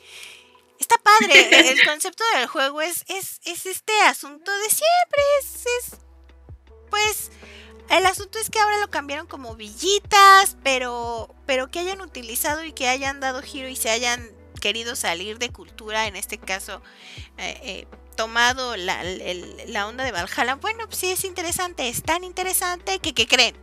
Está 0.80 0.96
padre, 0.98 1.72
el 1.72 1.86
concepto 1.86 2.24
del 2.36 2.48
juego 2.48 2.82
es, 2.82 3.04
es, 3.08 3.40
este 3.44 4.00
asunto 4.04 4.52
de 4.52 4.70
siempre, 4.70 5.24
es, 5.42 5.64
pues 5.90 6.09
el 7.90 8.06
asunto 8.06 8.40
es 8.40 8.50
que 8.50 8.60
ahora 8.60 8.80
lo 8.80 8.90
cambiaron 8.90 9.28
como 9.28 9.56
villitas, 9.56 10.58
pero, 10.64 11.34
pero 11.46 11.70
que 11.70 11.80
hayan 11.80 12.02
utilizado 12.02 12.64
y 12.64 12.74
que 12.74 12.88
hayan 12.88 13.20
dado 13.20 13.42
giro 13.42 13.68
y 13.68 13.76
se 13.76 13.90
hayan 13.90 14.30
querido 14.60 14.96
salir 14.96 15.40
de 15.40 15.50
cultura, 15.50 16.08
en 16.08 16.16
este 16.16 16.38
caso, 16.38 16.82
eh, 17.38 17.60
eh, 17.64 17.88
tomado 18.16 18.76
la, 18.76 19.02
la, 19.68 19.88
onda 19.88 20.04
de 20.04 20.12
Valhalla. 20.12 20.56
Bueno, 20.56 20.86
pues 20.86 20.98
sí 20.98 21.10
es 21.10 21.24
interesante, 21.24 21.88
es 21.88 22.04
tan 22.04 22.24
interesante 22.24 23.00
que, 23.00 23.14
¿qué 23.14 23.28
creen? 23.28 23.56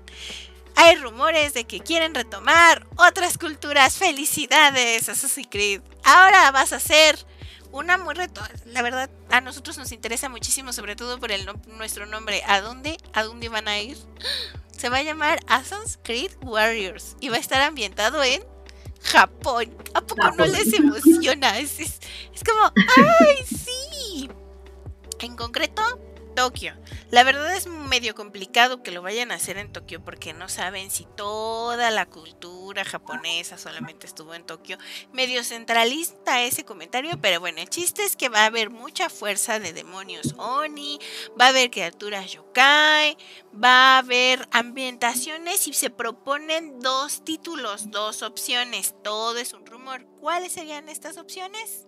Hay 0.76 0.96
rumores 0.96 1.54
de 1.54 1.64
que 1.64 1.80
quieren 1.80 2.14
retomar 2.14 2.86
otras 2.96 3.38
culturas. 3.38 3.96
Felicidades, 3.96 5.08
Assassin's 5.08 5.48
Creed. 5.50 5.80
Ahora 6.04 6.50
vas 6.50 6.72
a 6.72 6.80
ser 6.80 7.18
una 7.72 7.98
muy 7.98 8.14
reto. 8.14 8.40
La 8.66 8.82
verdad, 8.82 9.10
a 9.30 9.40
nosotros 9.40 9.78
nos 9.78 9.92
interesa 9.92 10.28
muchísimo, 10.28 10.72
sobre 10.72 10.96
todo 10.96 11.18
por 11.18 11.32
el 11.32 11.48
nuestro 11.78 12.06
nombre. 12.06 12.42
¿A 12.46 12.60
dónde? 12.60 12.96
¿A 13.12 13.22
dónde 13.22 13.48
van 13.48 13.68
a 13.68 13.78
ir? 13.80 13.96
Se 14.76 14.90
va 14.90 14.98
a 14.98 15.02
llamar 15.02 15.40
Assassin's 15.46 15.98
Creed 16.02 16.32
Warriors 16.42 17.16
y 17.20 17.30
va 17.30 17.36
a 17.36 17.40
estar 17.40 17.62
ambientado 17.62 18.22
en 18.22 18.42
Japón. 19.02 19.74
¿A 19.94 20.02
poco 20.02 20.30
no 20.32 20.44
les 20.44 20.72
emociona? 20.74 21.58
Es, 21.58 21.80
es, 21.80 22.00
es 22.34 22.44
como, 22.44 22.72
¡ay, 23.20 23.44
sí! 23.46 24.28
En 25.20 25.34
concreto, 25.34 25.82
Tokio. 26.36 26.74
La 27.10 27.24
verdad 27.24 27.56
es 27.56 27.66
medio 27.66 28.14
complicado 28.14 28.82
que 28.82 28.90
lo 28.90 29.00
vayan 29.00 29.32
a 29.32 29.36
hacer 29.36 29.56
en 29.56 29.72
Tokio 29.72 30.04
porque 30.04 30.34
no 30.34 30.50
saben 30.50 30.90
si 30.90 31.06
toda 31.16 31.90
la 31.90 32.04
cultura 32.06 32.84
japonesa 32.84 33.56
solamente 33.56 34.06
estuvo 34.06 34.34
en 34.34 34.44
Tokio. 34.44 34.76
Medio 35.12 35.42
centralista 35.42 36.42
ese 36.42 36.64
comentario, 36.64 37.18
pero 37.22 37.40
bueno, 37.40 37.60
el 37.60 37.70
chiste 37.70 38.04
es 38.04 38.16
que 38.16 38.28
va 38.28 38.42
a 38.42 38.46
haber 38.46 38.68
mucha 38.68 39.08
fuerza 39.08 39.58
de 39.58 39.72
demonios 39.72 40.34
Oni, 40.36 41.00
va 41.40 41.46
a 41.46 41.48
haber 41.48 41.70
criaturas 41.70 42.30
yokai, 42.30 43.16
va 43.52 43.96
a 43.96 43.98
haber 43.98 44.46
ambientaciones 44.52 45.66
y 45.66 45.72
se 45.72 45.88
proponen 45.88 46.80
dos 46.80 47.24
títulos, 47.24 47.90
dos 47.90 48.22
opciones. 48.22 48.94
Todo 49.02 49.38
es 49.38 49.54
un 49.54 49.64
rumor. 49.64 50.06
¿Cuáles 50.20 50.52
serían 50.52 50.90
estas 50.90 51.16
opciones? 51.16 51.86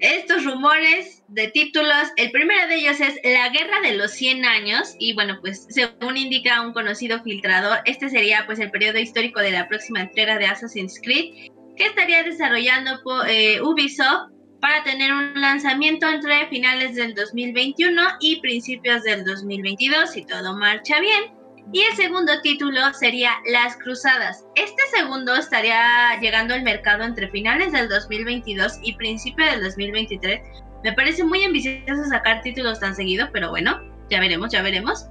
Estos 0.00 0.44
rumores 0.44 1.22
de 1.28 1.48
títulos. 1.48 2.08
El 2.16 2.30
primero 2.30 2.66
de 2.68 2.76
ellos 2.76 3.00
es 3.00 3.14
La 3.24 3.48
Guerra 3.48 3.80
de 3.82 3.96
los 3.96 4.12
100 4.12 4.44
años 4.44 4.94
y 4.98 5.14
bueno, 5.14 5.38
pues 5.40 5.66
según 5.70 6.16
indica 6.16 6.62
un 6.62 6.72
conocido 6.72 7.22
filtrador, 7.22 7.78
este 7.84 8.08
sería 8.10 8.44
pues 8.46 8.58
el 8.58 8.70
periodo 8.70 8.98
histórico 8.98 9.40
de 9.40 9.52
la 9.52 9.68
próxima 9.68 10.00
entrega 10.00 10.38
de 10.38 10.46
Assassin's 10.46 11.00
Creed 11.02 11.50
que 11.76 11.86
estaría 11.86 12.22
desarrollando 12.22 12.98
eh, 13.28 13.60
Ubisoft 13.60 14.32
para 14.60 14.82
tener 14.82 15.12
un 15.12 15.38
lanzamiento 15.40 16.08
entre 16.08 16.48
finales 16.48 16.94
del 16.94 17.14
2021 17.14 18.02
y 18.20 18.40
principios 18.40 19.02
del 19.02 19.24
2022 19.24 20.10
si 20.10 20.24
todo 20.24 20.56
marcha 20.56 21.00
bien. 21.00 21.35
Y 21.72 21.82
el 21.82 21.96
segundo 21.96 22.40
título 22.42 22.80
sería 22.94 23.32
Las 23.46 23.76
Cruzadas. 23.76 24.44
Este 24.54 24.82
segundo 24.94 25.34
estaría 25.34 26.18
llegando 26.20 26.54
al 26.54 26.62
mercado 26.62 27.02
entre 27.02 27.28
finales 27.28 27.72
del 27.72 27.88
2022 27.88 28.78
y 28.82 28.94
principio 28.94 29.44
del 29.46 29.62
2023. 29.64 30.40
Me 30.84 30.92
parece 30.92 31.24
muy 31.24 31.42
ambicioso 31.44 32.04
sacar 32.08 32.42
títulos 32.42 32.78
tan 32.78 32.94
seguido, 32.94 33.28
pero 33.32 33.50
bueno, 33.50 33.80
ya 34.08 34.20
veremos, 34.20 34.52
ya 34.52 34.62
veremos. 34.62 35.06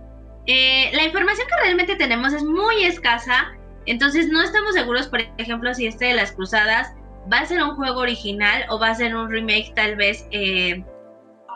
Eh, 0.45 0.91
la 0.93 1.03
información 1.03 1.47
que 1.47 1.63
realmente 1.63 1.97
tenemos 1.97 2.31
es 2.31 2.43
muy 2.43 2.85
escasa, 2.85 3.53
entonces 3.85 4.29
no 4.29 4.41
estamos 4.41 4.75
seguros, 4.75 5.07
por 5.07 5.21
ejemplo, 5.37 5.73
si 5.73 5.87
este 5.87 6.05
de 6.05 6.13
Las 6.13 6.31
Cruzadas 6.31 6.93
va 7.31 7.39
a 7.39 7.45
ser 7.45 7.61
un 7.61 7.75
juego 7.75 7.99
original 7.99 8.65
o 8.69 8.79
va 8.79 8.91
a 8.91 8.95
ser 8.95 9.13
un 9.13 9.29
remake 9.29 9.73
tal 9.75 9.97
vez 9.97 10.25
eh, 10.31 10.83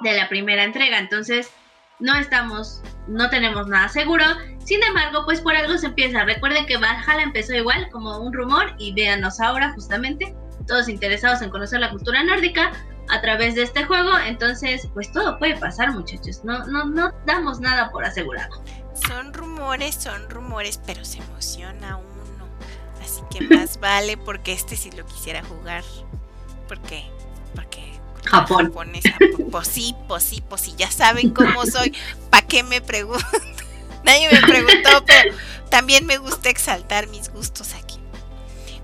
de 0.02 0.14
la 0.14 0.28
primera 0.28 0.64
entrega. 0.64 1.00
Entonces, 1.00 1.52
no 2.00 2.16
estamos, 2.16 2.82
no 3.08 3.30
tenemos 3.30 3.68
nada 3.68 3.90
seguro. 3.90 4.24
Sin 4.64 4.84
embargo, 4.84 5.24
pues 5.26 5.42
por 5.42 5.56
algo 5.56 5.78
se 5.78 5.88
empieza. 5.88 6.24
Recuerden 6.24 6.66
que 6.66 6.78
Valhalla 6.78 7.24
empezó 7.24 7.54
igual 7.54 7.90
como 7.92 8.18
un 8.20 8.34
rumor 8.34 8.74
y 8.78 8.94
véanos 8.94 9.40
ahora 9.40 9.74
justamente, 9.74 10.36
todos 10.68 10.90
interesados 10.90 11.42
en 11.42 11.50
conocer 11.50 11.80
la 11.80 11.90
cultura 11.90 12.24
nórdica 12.24 12.72
a 13.10 13.22
través 13.22 13.56
de 13.56 13.64
este 13.64 13.84
juego. 13.84 14.18
Entonces, 14.26 14.88
pues 14.94 15.12
todo 15.12 15.38
puede 15.38 15.58
pasar, 15.58 15.92
muchachos. 15.92 16.44
No, 16.44 16.66
no, 16.68 16.86
no 16.86 17.12
damos 17.26 17.60
nada 17.60 17.92
por 17.92 18.06
asegurado. 18.06 18.64
Son 18.94 19.34
rumores, 19.34 19.96
son 19.96 20.30
rumores, 20.30 20.80
pero 20.86 21.04
se 21.04 21.20
emociona 21.20 21.98
uno. 21.98 22.10
Así 23.02 23.22
que 23.32 23.48
más 23.56 23.80
vale 23.82 24.18
porque 24.18 24.54
este 24.54 24.76
sí 24.76 24.92
lo 24.92 25.06
quisiera 25.06 25.44
jugar. 25.44 25.84
¿Por 26.68 26.80
qué? 26.82 27.10
Porque 27.56 27.99
Japón. 28.26 28.66
Japonesa. 28.66 29.16
Pues 29.52 29.68
sí, 29.68 29.96
pues 30.08 30.24
sí, 30.24 30.44
pues 30.48 30.62
sí, 30.62 30.74
ya 30.78 30.92
saben 30.92 31.32
cómo 31.32 31.66
soy. 31.66 31.96
¿Para 32.30 32.46
qué 32.46 32.64
me 32.64 32.82
preguntan? 32.82 33.30
Nadie 34.04 34.30
me 34.32 34.42
preguntó, 34.42 35.04
pero 35.06 35.36
también 35.70 36.06
me 36.06 36.18
gusta 36.18 36.50
exaltar 36.50 37.08
mis 37.08 37.30
gustos 37.30 37.74
aquí. 37.74 37.98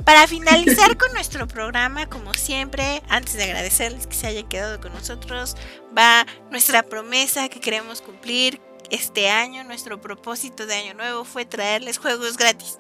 Para 0.03 0.27
finalizar 0.27 0.97
con 0.97 1.11
nuestro 1.13 1.47
programa, 1.47 2.07
como 2.07 2.33
siempre, 2.33 3.01
antes 3.09 3.33
de 3.33 3.43
agradecerles 3.43 4.05
que 4.05 4.15
se 4.15 4.27
hayan 4.27 4.47
quedado 4.47 4.79
con 4.79 4.93
nosotros, 4.93 5.55
va 5.97 6.27
nuestra 6.51 6.83
promesa 6.83 7.49
que 7.49 7.59
queremos 7.59 8.01
cumplir 8.01 8.61
este 8.91 9.29
año. 9.29 9.63
Nuestro 9.63 9.99
propósito 9.99 10.67
de 10.67 10.75
año 10.75 10.93
nuevo 10.93 11.25
fue 11.25 11.45
traerles 11.45 11.97
juegos 11.97 12.37
gratis. 12.37 12.77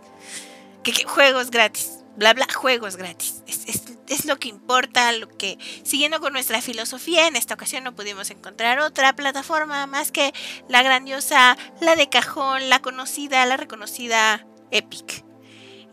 ¿Qué, 0.83 0.91
qué? 0.91 1.03
Juegos 1.05 1.49
gratis 1.49 1.95
bla 2.15 2.33
bla, 2.33 2.47
juegos 2.53 2.95
gratis. 2.95 3.43
Es, 3.47 3.83
lo 4.25 4.37
que 4.37 4.49
importa, 4.49 5.11
lo 5.11 5.27
que, 5.29 5.57
siguiendo 5.83 6.19
con 6.19 6.33
nuestra 6.33 6.61
filosofía, 6.61 7.27
en 7.27 7.35
esta 7.35 7.53
ocasión 7.53 7.83
no 7.83 7.95
pudimos 7.95 8.29
encontrar 8.29 8.79
otra 8.79 9.15
plataforma 9.15 9.85
más 9.87 10.11
que 10.11 10.33
la 10.69 10.83
grandiosa, 10.83 11.57
la 11.81 11.95
de 11.95 12.09
cajón, 12.09 12.69
la 12.69 12.81
conocida, 12.81 13.45
la 13.45 13.57
reconocida 13.57 14.45
Epic. 14.71 15.23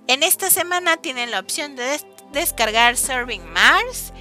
En 0.08 0.22
esta 0.22 0.50
semana 0.50 0.96
tienen 0.96 1.30
la 1.30 1.40
opción 1.40 1.76
de 1.76 2.00
descargar 2.32 2.96
Serving 2.96 3.46
Mars, 3.52 4.12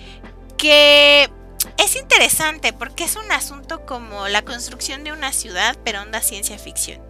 que 0.57 1.29
es 1.77 1.95
interesante 1.95 2.73
porque 2.73 3.03
es 3.03 3.15
un 3.15 3.31
asunto 3.31 3.85
como 3.85 4.27
la 4.27 4.43
construcción 4.43 5.03
de 5.03 5.11
una 5.11 5.33
ciudad, 5.33 5.77
pero 5.83 6.01
onda 6.01 6.21
ciencia 6.21 6.57
ficción. 6.57 7.01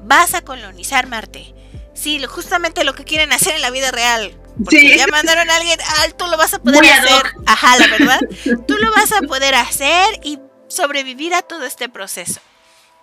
Vas 0.00 0.34
a 0.34 0.42
colonizar 0.42 1.06
Marte 1.06 1.54
Sí, 1.94 2.20
justamente 2.26 2.84
lo 2.84 2.94
que 2.94 3.04
quieren 3.04 3.32
hacer 3.32 3.54
en 3.54 3.62
la 3.62 3.70
vida 3.70 3.90
real. 3.90 4.36
Porque 4.62 4.96
ya 4.96 5.06
mandaron 5.08 5.50
a 5.50 5.56
alguien, 5.56 5.78
ah, 5.84 6.06
tú 6.16 6.26
lo 6.26 6.36
vas 6.36 6.54
a 6.54 6.62
poder 6.62 6.84
hacer. 6.84 7.22
Ajá, 7.46 7.78
la 7.78 7.86
verdad. 7.98 8.20
Tú 8.66 8.76
lo 8.78 8.92
vas 8.92 9.12
a 9.12 9.22
poder 9.22 9.54
hacer 9.54 10.20
y 10.22 10.38
sobrevivir 10.68 11.34
a 11.34 11.42
todo 11.42 11.64
este 11.64 11.88
proceso. 11.88 12.40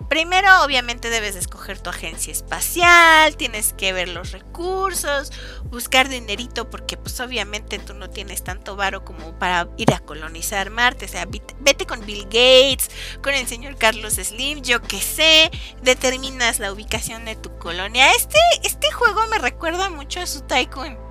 Primero, 0.09 0.63
obviamente, 0.63 1.09
debes 1.09 1.35
escoger 1.35 1.79
tu 1.79 1.89
agencia 1.89 2.31
espacial, 2.31 3.37
tienes 3.37 3.73
que 3.73 3.93
ver 3.93 4.09
los 4.09 4.31
recursos, 4.31 5.31
buscar 5.65 6.09
dinerito, 6.09 6.69
porque 6.69 6.97
pues 6.97 7.19
obviamente 7.19 7.79
tú 7.79 7.93
no 7.93 8.09
tienes 8.09 8.43
tanto 8.43 8.75
varo 8.75 9.05
como 9.05 9.37
para 9.37 9.69
ir 9.77 9.93
a 9.93 9.99
colonizar 9.99 10.69
Marte. 10.69 11.05
O 11.05 11.07
sea, 11.07 11.27
vete 11.59 11.85
con 11.85 12.05
Bill 12.05 12.25
Gates, 12.25 12.89
con 13.21 13.33
el 13.33 13.47
señor 13.47 13.77
Carlos 13.77 14.15
Slim, 14.15 14.61
yo 14.63 14.81
que 14.81 14.99
sé, 14.99 15.51
determinas 15.81 16.59
la 16.59 16.73
ubicación 16.73 17.25
de 17.25 17.35
tu 17.35 17.57
colonia. 17.57 18.11
Este, 18.13 18.39
este 18.63 18.91
juego 18.91 19.27
me 19.27 19.37
recuerda 19.37 19.89
mucho 19.89 20.19
a 20.19 20.27
su 20.27 20.41
Tycoon. 20.41 21.10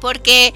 Porque, 0.00 0.54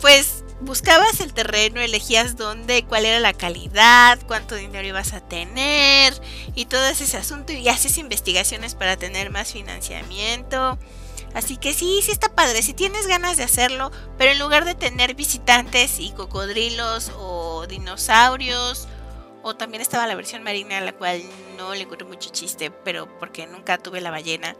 pues, 0.00 0.44
buscabas 0.60 1.20
el 1.20 1.32
terreno, 1.32 1.80
elegías 1.80 2.36
dónde, 2.36 2.84
cuál 2.84 3.06
era 3.06 3.20
la 3.20 3.32
calidad, 3.32 4.18
cuánto 4.26 4.54
dinero 4.54 4.86
ibas 4.86 5.12
a 5.12 5.20
tener 5.20 6.14
y 6.54 6.66
todo 6.66 6.84
ese 6.86 7.16
asunto 7.16 7.52
y 7.52 7.68
haces 7.68 7.98
investigaciones 7.98 8.74
para 8.74 8.96
tener 8.96 9.30
más 9.30 9.52
financiamiento. 9.52 10.78
Así 11.34 11.56
que 11.56 11.74
sí, 11.74 12.00
sí 12.02 12.10
está 12.10 12.34
padre, 12.34 12.62
si 12.62 12.72
tienes 12.72 13.06
ganas 13.06 13.36
de 13.36 13.44
hacerlo, 13.44 13.92
pero 14.16 14.32
en 14.32 14.38
lugar 14.38 14.64
de 14.64 14.74
tener 14.74 15.14
visitantes 15.14 16.00
y 16.00 16.10
cocodrilos 16.12 17.12
o 17.16 17.66
dinosaurios, 17.66 18.88
o 19.42 19.54
también 19.54 19.80
estaba 19.80 20.06
la 20.06 20.14
versión 20.14 20.42
marina, 20.42 20.78
a 20.78 20.80
la 20.80 20.92
cual 20.92 21.22
no 21.56 21.74
le 21.74 21.82
encontré 21.82 22.06
mucho 22.06 22.30
chiste, 22.30 22.70
pero 22.70 23.08
porque 23.18 23.46
nunca 23.46 23.78
tuve 23.78 24.00
la 24.00 24.10
ballena. 24.10 24.56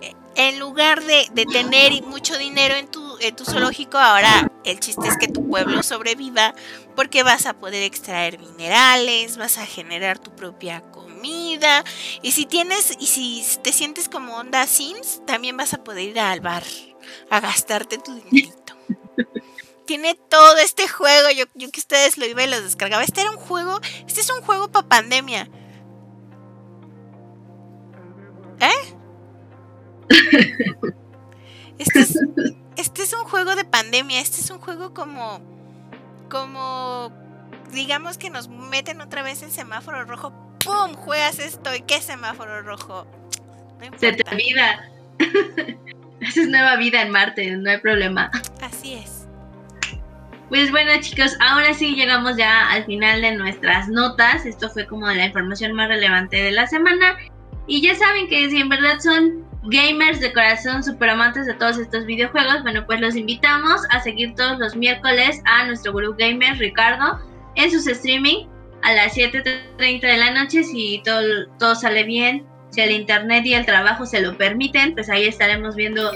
Eh, 0.00 0.14
en 0.34 0.58
lugar 0.58 1.02
de, 1.04 1.30
tener 1.52 2.02
mucho 2.02 2.36
dinero 2.36 2.74
en 2.74 2.88
tu, 2.88 3.05
en 3.20 3.36
tu 3.36 3.44
zoológico, 3.44 3.98
ahora 3.98 4.50
el 4.64 4.80
chiste 4.80 5.06
es 5.08 5.16
que 5.16 5.28
tu 5.28 5.48
pueblo 5.48 5.82
sobreviva 5.82 6.54
porque 6.94 7.22
vas 7.22 7.46
a 7.46 7.54
poder 7.54 7.82
extraer 7.82 8.38
minerales, 8.38 9.36
vas 9.36 9.58
a 9.58 9.66
generar 9.66 10.18
tu 10.18 10.34
propia 10.34 10.80
comida 10.92 11.84
y 12.22 12.32
si 12.32 12.46
tienes 12.46 12.96
y 12.98 13.06
si 13.06 13.44
te 13.62 13.72
sientes 13.72 14.08
como 14.08 14.36
onda 14.36 14.66
Sims, 14.66 15.22
también 15.26 15.56
vas 15.56 15.74
a 15.74 15.84
poder 15.84 16.10
ir 16.10 16.20
al 16.20 16.40
bar 16.40 16.64
a 17.30 17.40
gastarte 17.40 17.98
tu 17.98 18.14
dinerito. 18.14 18.74
Tiene 19.86 20.14
todo 20.14 20.56
este 20.58 20.88
juego, 20.88 21.30
yo, 21.30 21.44
yo 21.54 21.70
que 21.70 21.80
ustedes 21.80 22.18
lo 22.18 22.26
iba 22.26 22.42
y 22.42 22.50
lo 22.50 22.60
descargaba. 22.60 23.04
Este 23.04 23.20
era 23.20 23.30
un 23.30 23.36
juego, 23.36 23.80
este 24.06 24.20
es 24.20 24.30
un 24.30 24.42
juego 24.42 24.68
para 24.68 24.88
pandemia. 24.88 25.48
¿Eh? 28.60 28.96
Este 31.78 32.00
es, 32.00 32.18
es 33.06 33.12
un 33.12 33.24
juego 33.24 33.54
de 33.54 33.64
pandemia, 33.64 34.20
este 34.20 34.40
es 34.40 34.50
un 34.50 34.58
juego 34.58 34.92
como, 34.92 35.40
como, 36.28 37.12
digamos 37.72 38.18
que 38.18 38.30
nos 38.30 38.48
meten 38.48 39.00
otra 39.00 39.22
vez 39.22 39.44
en 39.44 39.52
semáforo 39.52 40.04
rojo, 40.04 40.32
¡pum! 40.64 40.92
Juegas 40.94 41.38
esto 41.38 41.72
y 41.72 41.82
qué 41.82 42.00
semáforo 42.00 42.62
rojo. 42.62 43.06
Se 43.98 44.12
te 44.12 44.28
olvida. 44.28 44.90
Esa 46.20 46.40
es 46.40 46.48
nueva 46.48 46.74
vida 46.76 47.02
en 47.02 47.12
Marte, 47.12 47.48
no 47.56 47.70
hay 47.70 47.78
problema. 47.78 48.28
Así 48.60 48.94
es. 48.94 49.28
Pues 50.48 50.72
bueno 50.72 50.90
chicos, 51.00 51.36
ahora 51.38 51.74
sí 51.74 51.94
llegamos 51.94 52.36
ya 52.36 52.68
al 52.72 52.86
final 52.86 53.22
de 53.22 53.36
nuestras 53.36 53.88
notas. 53.88 54.44
Esto 54.46 54.68
fue 54.68 54.84
como 54.84 55.06
la 55.06 55.26
información 55.26 55.74
más 55.74 55.88
relevante 55.88 56.42
de 56.42 56.50
la 56.50 56.66
semana. 56.66 57.16
Y 57.68 57.82
ya 57.82 57.94
saben 57.94 58.28
que 58.28 58.50
si 58.50 58.60
en 58.60 58.68
verdad 58.68 58.98
son 58.98 59.45
gamers 59.66 60.20
de 60.20 60.32
corazón, 60.32 60.82
super 60.82 61.10
amantes 61.10 61.46
de 61.46 61.54
todos 61.54 61.78
estos 61.78 62.06
videojuegos, 62.06 62.62
bueno, 62.62 62.84
pues 62.86 63.00
los 63.00 63.16
invitamos 63.16 63.80
a 63.90 64.00
seguir 64.00 64.34
todos 64.34 64.58
los 64.58 64.76
miércoles 64.76 65.42
a 65.44 65.66
nuestro 65.66 65.92
grupo 65.92 66.16
gamer 66.18 66.56
Ricardo 66.58 67.18
en 67.54 67.70
sus 67.70 67.86
streaming 67.86 68.46
a 68.82 68.92
las 68.92 69.16
7.30 69.16 70.00
de 70.00 70.16
la 70.16 70.30
noche, 70.32 70.62
si 70.62 71.02
todo, 71.04 71.22
todo 71.58 71.74
sale 71.74 72.04
bien, 72.04 72.46
si 72.70 72.80
el 72.80 72.92
internet 72.92 73.44
y 73.46 73.54
el 73.54 73.66
trabajo 73.66 74.06
se 74.06 74.20
lo 74.20 74.36
permiten, 74.36 74.94
pues 74.94 75.08
ahí 75.08 75.26
estaremos 75.26 75.74
viendo 75.74 76.12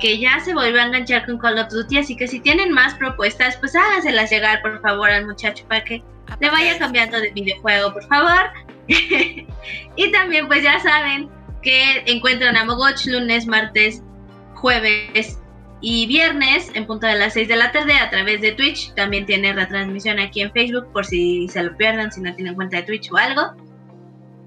que 0.00 0.18
ya 0.18 0.40
se 0.40 0.52
volvió 0.52 0.80
a 0.80 0.86
enganchar 0.86 1.24
con 1.26 1.38
Call 1.38 1.58
of 1.58 1.68
Duty, 1.68 1.98
así 1.98 2.16
que 2.16 2.26
si 2.26 2.40
tienen 2.40 2.72
más 2.72 2.94
propuestas, 2.94 3.56
pues 3.58 3.76
háganselas 3.76 4.30
llegar 4.30 4.60
por 4.60 4.80
favor 4.80 5.10
al 5.10 5.26
muchacho 5.26 5.64
para 5.68 5.84
que 5.84 6.02
le 6.40 6.50
vaya 6.50 6.76
cambiando 6.78 7.20
de 7.20 7.30
videojuego, 7.30 7.92
por 7.92 8.04
favor. 8.08 8.50
y 8.88 10.12
también 10.12 10.48
pues 10.48 10.64
ya 10.64 10.80
saben 10.80 11.30
que 11.62 12.02
encuentran 12.06 12.56
a 12.56 12.64
Mogoch 12.64 13.06
lunes, 13.06 13.46
martes, 13.46 14.02
jueves 14.54 15.38
y 15.80 16.06
viernes 16.06 16.70
en 16.74 16.86
punto 16.86 17.06
de 17.06 17.16
las 17.16 17.32
6 17.32 17.48
de 17.48 17.56
la 17.56 17.72
tarde 17.72 17.94
a 17.94 18.10
través 18.10 18.40
de 18.40 18.52
Twitch. 18.52 18.94
También 18.94 19.26
tiene 19.26 19.52
retransmisión 19.52 20.18
aquí 20.18 20.40
en 20.40 20.52
Facebook 20.52 20.92
por 20.92 21.04
si 21.04 21.48
se 21.48 21.62
lo 21.62 21.76
pierdan, 21.76 22.12
si 22.12 22.20
no 22.20 22.34
tienen 22.34 22.54
cuenta 22.54 22.78
de 22.78 22.84
Twitch 22.84 23.10
o 23.10 23.16
algo. 23.16 23.52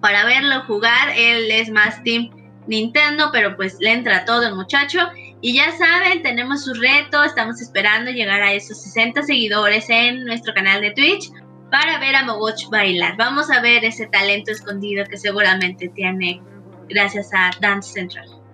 Para 0.01 0.25
verlo 0.25 0.61
jugar, 0.65 1.09
él 1.15 1.49
es 1.51 1.69
más 1.69 2.01
Team 2.03 2.29
Nintendo, 2.67 3.29
pero 3.31 3.55
pues 3.55 3.77
le 3.79 3.91
entra 3.91 4.25
todo 4.25 4.47
el 4.47 4.55
muchacho. 4.55 4.99
Y 5.41 5.53
ya 5.53 5.71
saben, 5.77 6.23
tenemos 6.23 6.63
su 6.63 6.73
reto, 6.73 7.23
estamos 7.23 7.61
esperando 7.61 8.11
llegar 8.11 8.41
a 8.41 8.53
esos 8.53 8.81
60 8.81 9.23
seguidores 9.23 9.89
en 9.89 10.23
nuestro 10.25 10.53
canal 10.53 10.81
de 10.81 10.91
Twitch 10.91 11.29
para 11.69 11.99
ver 11.99 12.15
a 12.15 12.23
Mogoch 12.23 12.69
bailar. 12.69 13.17
Vamos 13.17 13.51
a 13.51 13.61
ver 13.61 13.83
ese 13.83 14.07
talento 14.07 14.51
escondido 14.51 15.05
que 15.05 15.17
seguramente 15.17 15.89
tiene 15.89 16.41
gracias 16.89 17.29
a 17.33 17.51
Dance 17.59 17.93
Central. 17.93 18.45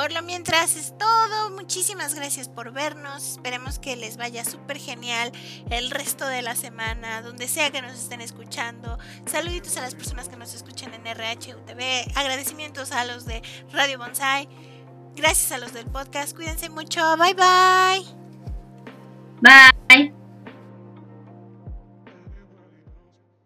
Por 0.00 0.12
lo 0.12 0.22
mientras 0.22 0.76
es 0.76 0.96
todo. 0.96 1.50
Muchísimas 1.50 2.14
gracias 2.14 2.48
por 2.48 2.72
vernos. 2.72 3.32
Esperemos 3.32 3.78
que 3.78 3.96
les 3.96 4.16
vaya 4.16 4.44
súper 4.44 4.78
genial 4.78 5.30
el 5.68 5.90
resto 5.90 6.26
de 6.26 6.40
la 6.40 6.56
semana, 6.56 7.20
donde 7.20 7.48
sea 7.48 7.70
que 7.70 7.82
nos 7.82 7.92
estén 7.92 8.22
escuchando. 8.22 8.98
Saluditos 9.26 9.76
a 9.76 9.82
las 9.82 9.94
personas 9.94 10.30
que 10.30 10.36
nos 10.36 10.54
escuchan 10.54 10.94
en 10.94 11.04
RHUTV. 11.04 12.16
Agradecimientos 12.16 12.92
a 12.92 13.04
los 13.04 13.26
de 13.26 13.42
Radio 13.72 13.98
Bonsai. 13.98 14.48
Gracias 15.16 15.52
a 15.52 15.58
los 15.58 15.74
del 15.74 15.86
podcast. 15.86 16.34
Cuídense 16.34 16.70
mucho. 16.70 17.16
Bye 17.18 17.34
bye. 17.34 18.04
Bye. 19.42 20.19